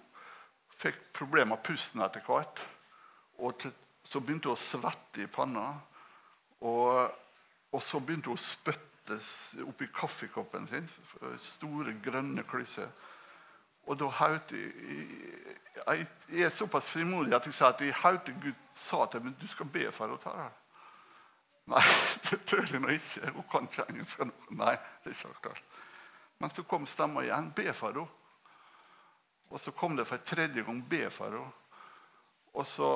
fikk 0.77 0.99
problemer 1.17 1.55
med 1.55 1.65
pusten 1.65 2.03
etter 2.05 2.25
hvert. 2.25 2.61
Og 3.41 3.57
til, 3.61 3.73
så 4.07 4.21
begynte 4.23 4.47
hun 4.47 4.55
å 4.55 4.61
svette 4.61 5.25
i 5.25 5.31
panna. 5.31 5.69
Og, 6.63 7.11
og 7.73 7.83
så 7.83 7.99
begynte 7.99 8.31
hun 8.31 8.39
å 8.39 8.43
spytte 8.43 9.17
oppi 9.67 9.87
kaffekoppen 9.93 10.67
sin. 10.67 10.87
Store, 11.43 11.95
grønne 12.03 12.45
klysser. 12.47 12.89
Og 13.87 13.95
da 13.99 14.07
hørte 14.19 14.59
jeg, 14.59 15.03
jeg, 15.77 16.07
er 16.43 16.49
såpass 16.51 16.89
frimodig 16.91 17.35
at 17.35 17.45
jeg 17.47 17.55
sa 17.55 17.69
at 17.71 17.81
jeg 17.83 17.95
hørte 18.01 18.35
Gud 18.43 18.55
sa 18.75 19.05
til 19.07 19.23
meg 19.23 19.37
du 19.39 19.47
skal 19.47 19.69
be 19.71 19.85
for 19.95 20.11
å 20.11 20.19
ta 20.19 20.33
det. 20.35 20.49
Nei, 21.71 21.83
det 22.27 22.41
tør 22.47 22.65
jeg 22.67 22.83
nå 22.83 22.91
ikke. 22.95 23.31
Hun 23.35 23.47
kan 23.51 23.67
ikke 23.67 23.87
engelsk. 23.91 24.23
Nei, 24.55 24.75
det 25.03 25.11
er 25.11 25.15
ikke 25.15 25.49
klart. 25.49 25.63
Men 26.39 26.51
så 26.53 26.63
kom 26.67 26.87
stemma 26.87 27.23
igjen. 27.25 27.51
Be 27.55 27.71
for 27.73 27.95
henne. 27.95 28.07
Og 29.47 29.61
så 29.63 29.71
kom 29.71 29.95
det 29.95 30.07
for 30.07 30.23
tredje 30.27 30.63
gang. 30.63 30.83
Be 30.89 31.07
for 31.11 31.31
henne. 31.31 31.55
Og 32.57 32.67
så 32.67 32.91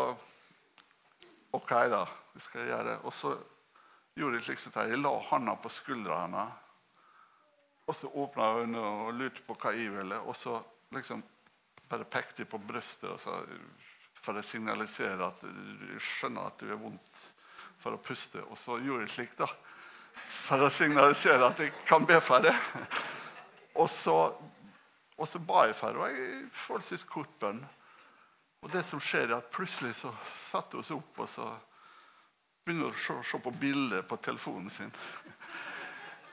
OK, 1.52 1.72
da. 1.92 2.06
Det 2.34 2.42
skal 2.42 2.64
jeg 2.64 2.72
gjøre. 2.72 2.98
Og 3.04 3.14
så 3.14 3.36
gjorde 4.16 4.40
jeg 4.40 4.48
slik 4.50 4.62
som 4.64 4.78
jeg 4.80 5.00
la 5.00 5.14
handa 5.30 5.56
på 5.60 5.72
skuldra 5.72 6.24
hennes. 6.24 6.60
Og 7.90 7.98
så 7.98 8.08
åpna 8.08 8.52
hun 8.60 8.78
og 8.80 9.14
lurte 9.18 9.44
på 9.44 9.58
hva 9.60 9.74
jeg 9.76 9.92
ville. 9.92 10.20
Og 10.24 10.36
så 10.38 10.56
liksom 10.96 11.24
bare 11.92 12.08
pekte 12.08 12.46
på 12.48 12.60
brystet 12.64 13.20
sa, 13.20 13.42
for 14.22 14.38
å 14.38 14.46
signalisere 14.46 15.28
at 15.28 15.44
du 15.44 15.98
skjønner 16.00 16.48
at 16.48 16.62
du 16.62 16.72
er 16.72 16.80
vondt 16.80 17.26
for 17.82 17.98
å 17.98 18.00
puste. 18.00 18.44
Og 18.48 18.60
så 18.62 18.78
gjorde 18.80 19.08
jeg 19.08 19.16
slik, 19.16 19.36
da. 19.40 19.50
For 20.32 20.64
å 20.64 20.72
signalisere 20.72 21.50
at 21.50 21.60
jeg 21.60 21.74
kan 21.88 22.06
be 22.08 22.20
for 22.24 22.44
det. 22.46 22.56
Og 23.80 23.90
så, 23.90 24.16
og 25.18 25.28
så 25.28 25.40
ba 25.40 25.66
jeg 25.68 25.76
for 25.76 25.96
det. 25.96 26.00
Og 26.00 26.16
jeg 26.16 26.42
forholdsvis 26.68 27.06
kort 27.10 27.32
bønn. 27.42 27.62
Og 28.62 28.69
det 28.74 28.84
som 28.86 29.02
skjer 29.02 29.30
er 29.30 29.39
at 29.39 29.52
Plutselig 29.54 29.95
så 29.97 30.13
setter 30.38 30.80
hun 30.80 30.88
seg 30.88 31.00
opp, 31.00 31.21
og 31.26 31.30
så 31.30 31.50
begynner 32.65 32.91
hun 32.91 32.95
å 32.95 33.04
se, 33.04 33.17
se 33.32 33.41
på 33.41 33.54
bildet 33.62 34.08
på 34.08 34.19
telefonen 34.21 34.69
sin. 34.74 34.93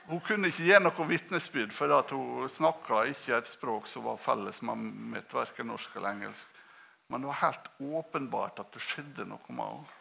Hun 0.09 0.21
kunne 0.25 0.49
ikke 0.49 0.65
gi 0.65 0.77
noe 0.81 1.05
vitnesbyrd, 1.09 1.73
for 1.73 1.93
at 1.93 2.13
hun 2.15 2.49
snakka 2.49 3.03
ikke 3.11 3.35
et 3.37 3.49
språk 3.49 3.89
som 3.89 4.07
var 4.07 4.21
felles 4.21 4.61
med 4.65 5.21
verken 5.33 5.69
norsk 5.69 5.97
eller 5.97 6.15
engelsk. 6.15 6.61
Men 7.09 7.21
det 7.21 7.29
var 7.29 7.41
helt 7.43 7.69
åpenbart 7.81 8.61
at 8.61 8.73
det 8.73 8.81
skjedde 8.85 9.25
noe 9.29 9.53
med 9.53 9.65
henne. 9.65 9.95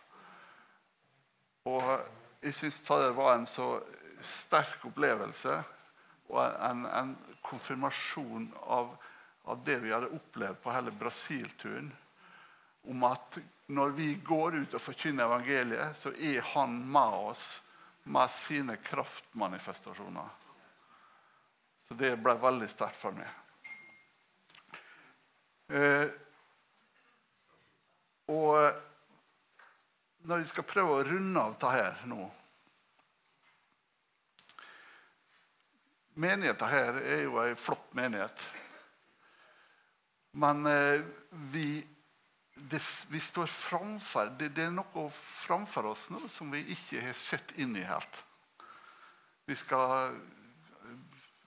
Og 1.68 1.84
jeg 2.44 2.54
syns 2.56 2.80
det 2.86 3.12
var 3.16 3.34
en 3.34 3.46
så 3.48 3.68
sterk 4.24 4.84
opplevelse 4.88 5.58
og 6.28 6.40
en, 6.40 6.84
en 6.86 7.14
konfirmasjon 7.44 8.50
av, 8.64 8.94
av, 9.44 9.60
det 9.64 9.78
vi 9.82 9.92
hadde 9.92 10.12
opplevd 10.16 10.60
på 10.62 10.72
hele 10.72 10.92
Brasil-turen. 11.00 11.90
Om 12.88 13.04
at 13.08 13.38
når 13.68 13.90
vi 13.96 14.12
går 14.24 14.62
ut 14.62 14.74
og 14.74 14.80
forkynner 14.80 15.28
evangeliet, 15.28 15.96
så 15.96 16.12
er 16.14 16.40
han 16.54 16.78
med 16.88 17.16
oss 17.30 17.48
med 18.08 18.30
sine 18.32 18.78
kraftmanifestasjoner. 18.80 20.30
Så 21.88 21.96
det 22.00 22.14
ble 22.20 22.34
veldig 22.40 22.68
sterkt 22.72 22.96
for 23.00 23.16
meg. 23.16 23.28
Eh, 25.68 26.08
og 28.32 28.56
når 30.28 30.42
vi 30.42 30.48
skal 30.48 30.66
prøve 30.68 30.96
å 30.96 31.04
runde 31.04 31.40
av 31.40 31.54
dette 31.54 31.72
her 31.72 32.04
nå 32.08 32.22
Menigheten 36.18 36.72
her 36.72 36.96
er 36.98 37.20
jo 37.22 37.36
ei 37.38 37.52
flott 37.54 37.92
menighet. 37.94 38.40
Men 40.34 40.66
eh, 40.66 41.04
vi 41.52 41.68
det, 42.58 42.82
vi 43.08 43.20
står 43.20 43.46
framfor 43.46 44.32
det, 44.38 44.48
det, 44.56 44.66
er 44.66 44.74
noe 44.74 45.08
framfor 45.14 45.92
oss 45.92 46.08
nå 46.12 46.20
som 46.32 46.50
vi 46.52 46.64
ikke 46.74 47.02
har 47.02 47.16
sett 47.16 47.54
inn 47.60 47.76
i 47.78 47.84
helt. 47.86 48.22
Vi 49.48 49.56
skal 49.56 49.92
eh, 49.94 50.96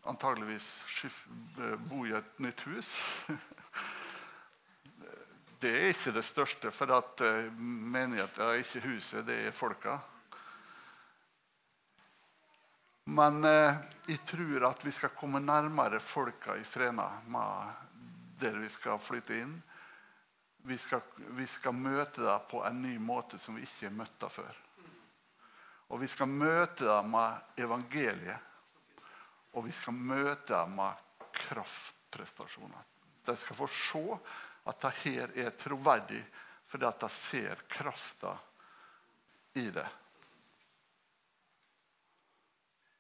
antageligvis 0.10 0.70
eh, 1.06 1.76
bo 1.90 2.06
i 2.08 2.16
et 2.18 2.40
nytt 2.44 2.64
hus. 2.70 2.96
Det 5.62 5.70
er 5.78 5.92
ikke 5.92 6.10
det 6.16 6.24
største, 6.26 6.72
for 6.74 6.90
at 6.96 7.22
eh, 7.22 7.52
menigheten 7.54 8.42
er 8.42 8.64
ikke 8.64 8.82
huset, 8.82 9.22
det 9.28 9.36
er 9.46 9.54
folka. 9.54 10.00
Men 13.14 13.46
jeg 13.46 14.24
tror 14.26 14.66
at 14.72 14.82
vi 14.86 14.94
skal 14.96 15.14
komme 15.14 15.42
nærmere 15.44 16.00
folka 16.02 16.56
i 16.58 16.66
Frena 16.66 17.06
med 17.30 17.92
der 18.42 18.58
vi 18.58 18.70
skal 18.74 18.98
flytte 19.02 19.38
inn 19.38 19.54
vi 20.64 20.78
skal, 20.78 21.02
vi 21.18 21.48
skal 21.48 21.74
møte 21.74 22.22
deg 22.24 22.46
på 22.52 22.62
en 22.66 22.82
ny 22.84 22.98
måte 23.02 23.40
som 23.42 23.58
vi 23.58 23.66
ikke 23.66 23.90
har 23.90 23.98
møtt 23.98 24.20
det 24.22 24.30
før. 24.34 24.60
Og 25.92 26.00
vi 26.00 26.08
skal 26.08 26.30
møte 26.32 26.86
deg 26.86 27.08
med 27.12 27.60
evangeliet. 27.60 28.50
Og 29.58 29.66
vi 29.66 29.74
skal 29.76 29.98
møte 29.98 30.54
deg 30.54 30.70
med 30.72 31.26
kraftprestasjoner. 31.36 32.86
De 33.26 33.36
skal 33.38 33.58
få 33.58 33.68
se 33.68 34.06
at 34.70 34.86
det 34.86 34.94
her 35.04 35.34
er 35.46 35.58
troverdig 35.58 36.22
fordi 36.72 36.88
at 36.88 37.02
de 37.04 37.10
ser 37.12 37.66
krafta 37.68 38.32
i 39.60 39.66
det. 39.76 39.88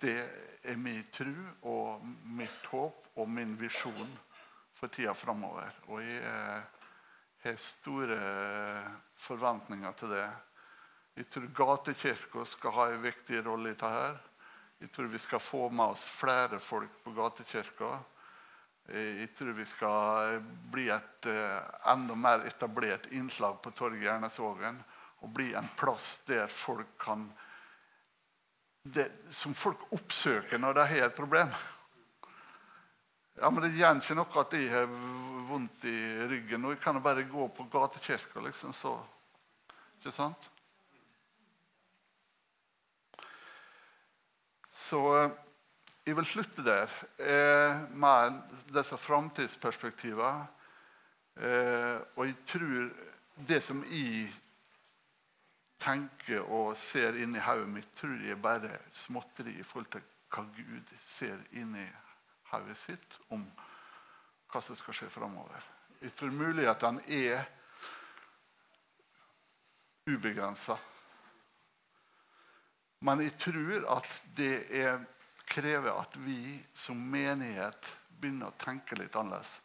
Det 0.02 0.17
er 0.67 0.82
min 0.82 1.06
tro 1.13 1.32
og 1.71 2.04
mitt 2.36 2.67
håp 2.74 3.08
og 3.15 3.30
min 3.30 3.54
visjon 3.60 4.12
for 4.76 4.91
tida 4.91 5.13
framover. 5.15 5.71
Og 5.88 6.02
jeg 6.04 6.19
er 6.26 6.65
har 7.44 7.58
store 7.60 8.18
forventninger 9.18 9.98
til 10.00 10.14
det. 10.14 10.28
Jeg 11.18 11.28
tror 11.28 11.48
gatekirka 11.56 12.46
skal 12.48 12.76
ha 12.78 12.88
en 12.92 13.04
viktig 13.04 13.42
rolle 13.46 13.74
i 13.74 13.78
dette. 13.78 14.30
Jeg 14.82 14.90
tror 14.94 15.12
vi 15.12 15.20
skal 15.22 15.44
få 15.44 15.68
med 15.70 15.94
oss 15.94 16.06
flere 16.08 16.60
folk 16.64 17.04
på 17.04 17.14
gatekirka. 17.18 17.92
Jeg 18.92 19.28
tror 19.38 19.54
vi 19.54 19.66
skal 19.70 20.40
bli 20.72 20.88
et 20.90 21.28
eh, 21.30 21.60
enda 21.92 22.16
mer 22.18 22.48
etablert 22.50 23.06
innslag 23.14 23.60
på 23.62 23.74
torget 23.78 24.08
i 24.08 24.10
Ernesvågen. 24.10 24.80
Og 25.22 25.30
bli 25.36 25.52
en 25.54 25.70
plass 25.78 26.24
der 26.26 26.50
folk 26.50 26.98
kan 27.00 27.30
det, 28.82 29.12
Som 29.30 29.54
folk 29.54 29.84
oppsøker 29.94 30.58
når 30.58 30.80
de 30.80 30.88
har 30.90 31.06
et 31.06 31.16
problem. 31.16 31.52
Ja, 33.42 33.50
men 33.50 33.64
Det 33.64 33.74
gjør 33.74 33.98
ikke 33.98 34.16
noe 34.20 34.42
at 34.44 34.52
jeg 34.54 34.68
har 34.70 34.90
vondt 35.50 35.86
i 35.90 35.98
ryggen. 36.30 36.66
Og 36.68 36.76
jeg 36.76 36.82
kan 36.84 36.98
jo 36.98 37.02
bare 37.02 37.24
gå 37.26 37.48
på 37.58 37.64
gatekirka, 37.74 38.42
liksom. 38.46 38.74
Så 38.74 39.00
Ikke 39.98 40.12
sant? 40.14 40.50
Så 44.74 45.00
eh, 45.18 45.32
jeg 46.06 46.18
vil 46.18 46.26
slutte 46.26 46.66
der 46.66 46.94
eh, 47.18 47.82
med 47.94 48.38
disse 48.74 48.98
framtidsperspektivene. 48.98 50.48
Eh, 51.38 51.98
og 52.18 52.26
jeg 52.26 52.38
tror 52.46 52.90
det 53.48 53.62
som 53.64 53.84
jeg 53.86 54.30
tenker 55.82 56.46
og 56.46 56.78
ser 56.78 57.18
inni 57.22 57.42
hodet 57.42 57.70
mitt, 57.70 57.90
tror 57.98 58.22
jeg 58.26 58.42
bare 58.42 58.78
småtteri 59.06 59.58
i 59.60 59.66
forhold 59.66 59.90
til 59.94 60.06
hva 60.32 60.46
Gud 60.58 60.96
ser 61.02 61.38
inni 61.58 61.88
hodet 62.52 62.78
sitt 62.78 63.18
om 63.34 63.44
hva 64.52 64.62
som 64.62 64.76
skal 64.76 64.96
skje 64.96 65.10
framover. 65.12 65.64
Jeg 66.02 66.16
tror 66.18 66.34
mulighetene 66.36 67.04
er 67.08 67.46
ubegrensa. 70.10 70.78
Men 73.02 73.24
jeg 73.24 73.34
tror 73.42 73.88
at 73.96 74.10
det 74.38 74.56
er, 74.78 75.02
krever 75.50 75.94
at 75.94 76.16
vi 76.22 76.60
som 76.78 77.00
menighet 77.12 77.90
begynner 78.22 78.52
å 78.52 78.60
tenke 78.62 78.98
litt 79.00 79.16
annerledes. 79.18 79.58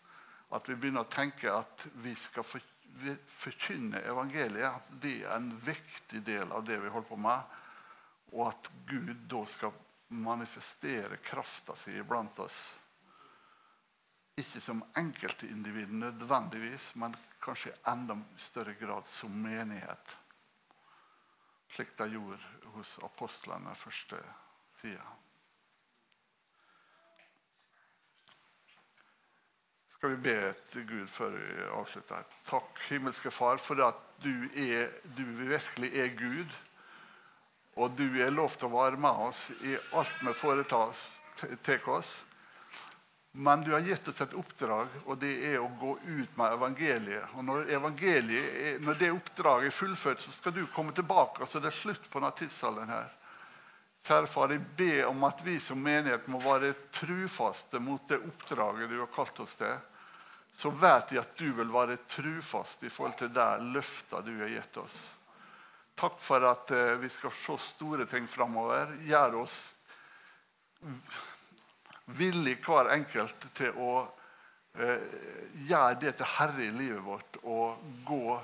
At 0.57 0.69
vi 0.71 0.77
begynner 0.79 1.05
å 1.05 1.13
tenke 1.13 1.51
at 1.53 1.87
vi 2.01 2.15
skal 2.17 2.47
forkynne 2.47 4.01
evangeliet. 4.09 4.79
At 4.79 4.95
det 5.03 5.19
er 5.25 5.35
en 5.37 5.51
viktig 5.67 6.23
del 6.25 6.53
av 6.55 6.65
det 6.65 6.79
vi 6.81 6.93
holder 6.93 7.11
på 7.11 7.21
med. 7.21 7.57
Og 8.33 8.49
at 8.49 8.71
Gud 8.89 9.27
da 9.29 9.43
skal 9.51 9.75
manifestere 10.09 11.17
krafta 11.17 11.77
si 11.77 11.97
iblant 11.99 12.39
oss. 12.39 12.61
Ikke 14.37 14.61
som 14.61 14.83
enkeltindivid 15.01 15.93
nødvendigvis, 15.97 16.91
men 17.01 17.15
kanskje 17.41 17.73
i 17.73 17.79
enda 17.89 18.19
større 18.37 18.75
grad 18.77 19.09
som 19.09 19.33
menighet. 19.33 20.17
Slik 21.73 21.95
de 21.97 22.11
gjorde 22.13 22.73
hos 22.75 22.99
apostlene 23.05 23.73
første 23.81 24.21
tida. 24.81 25.07
Skal 29.97 30.13
vi 30.13 30.17
be 30.29 30.53
til 30.69 30.85
Gud 30.89 31.09
før 31.09 31.33
vi 31.33 31.65
avslutter? 31.73 32.29
Takk, 32.45 32.85
himmelske 32.91 33.33
Far, 33.33 33.57
for 33.57 33.81
at 33.87 34.05
du, 34.21 34.45
er, 34.53 34.93
du 35.17 35.25
virkelig 35.25 35.95
er 35.97 36.13
Gud. 36.19 36.53
Og 37.81 37.97
du 37.97 38.05
er 38.21 38.31
lov 38.33 38.53
til 38.53 38.69
å 38.69 38.77
være 38.77 39.01
med 39.01 39.25
oss 39.31 39.49
i 39.65 39.73
alt 39.97 40.21
vi 40.21 40.37
foretar 40.37 40.93
oss. 41.97 42.13
Men 43.39 43.61
du 43.61 43.73
har 43.73 43.85
gitt 43.85 44.09
oss 44.09 44.21
et 44.25 44.33
oppdrag, 44.33 44.93
og 45.05 45.19
det 45.21 45.35
er 45.45 45.59
å 45.61 45.69
gå 45.77 45.91
ut 46.07 46.39
med 46.41 46.55
evangeliet. 46.55 47.35
Og 47.37 47.45
når, 47.45 47.67
evangeliet 47.77 48.81
når 48.81 48.97
det 48.97 49.11
oppdraget 49.13 49.69
er 49.69 49.77
fullført, 49.77 50.25
så 50.25 50.33
skal 50.33 50.55
du 50.57 50.63
komme 50.73 50.95
tilbake. 50.97 51.45
Så 51.45 51.61
det 51.61 51.69
er 51.69 51.77
slutt 51.77 52.07
på 52.09 52.23
tidsalderen 52.39 52.95
her. 52.95 53.11
Kjære 54.07 54.31
far, 54.31 54.55
jeg 54.55 54.65
ber 54.79 55.11
om 55.11 55.29
at 55.29 55.45
vi 55.45 55.59
som 55.61 55.83
menighet 55.83 56.31
må 56.33 56.41
være 56.41 56.73
trufaste 56.95 57.81
mot 57.83 58.09
det 58.09 58.23
oppdraget 58.25 58.89
du 58.89 59.01
har 59.03 59.13
kalt 59.13 59.45
oss 59.45 59.59
til. 59.61 59.77
Så 60.57 60.73
vet 60.73 61.13
jeg 61.13 61.21
at 61.21 61.37
du 61.37 61.51
vil 61.59 61.73
være 61.75 61.99
trufast 62.09 62.89
i 62.89 62.93
forhold 62.93 63.19
til 63.21 63.35
det 63.37 63.51
løftet 63.75 64.25
du 64.25 64.33
har 64.41 64.55
gitt 64.55 64.81
oss. 64.81 64.97
Takk 66.01 66.17
for 66.25 66.45
at 66.49 66.73
eh, 66.73 66.97
vi 67.03 67.13
skal 67.13 67.37
se 67.37 67.59
store 67.61 68.09
ting 68.09 68.25
framover. 68.29 68.97
Gjør 69.05 69.43
oss 69.43 69.59
villig 72.07 72.59
hver 72.65 72.93
enkelt 72.95 73.49
til 73.57 73.79
å 73.83 73.93
eh, 74.79 75.07
gjøre 75.67 76.01
det 76.03 76.17
til 76.19 76.33
herre 76.37 76.67
i 76.67 76.75
livet 76.75 77.03
vårt 77.05 77.39
og 77.43 77.87
gå, 78.07 78.37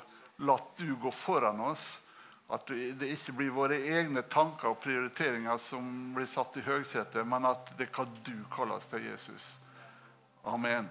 la 0.43 0.57
du 0.79 0.95
gå 1.01 1.13
foran 1.15 1.61
oss. 1.71 1.87
At 2.53 2.69
det 2.69 3.09
ikke 3.15 3.33
blir 3.39 3.55
våre 3.55 3.79
egne 3.81 4.27
tanker 4.29 4.75
og 4.75 4.83
prioriteringer 4.83 5.57
som 5.63 5.87
blir 6.13 6.29
satt 6.29 6.59
i 6.61 6.67
høgsetet, 6.67 7.25
men 7.25 7.47
at 7.49 7.71
det 7.79 7.87
er 7.87 7.95
hva 7.97 8.05
du 8.27 8.35
kaller 8.53 8.83
deg, 8.93 9.07
Jesus. 9.15 9.47
Amen. 10.45 10.91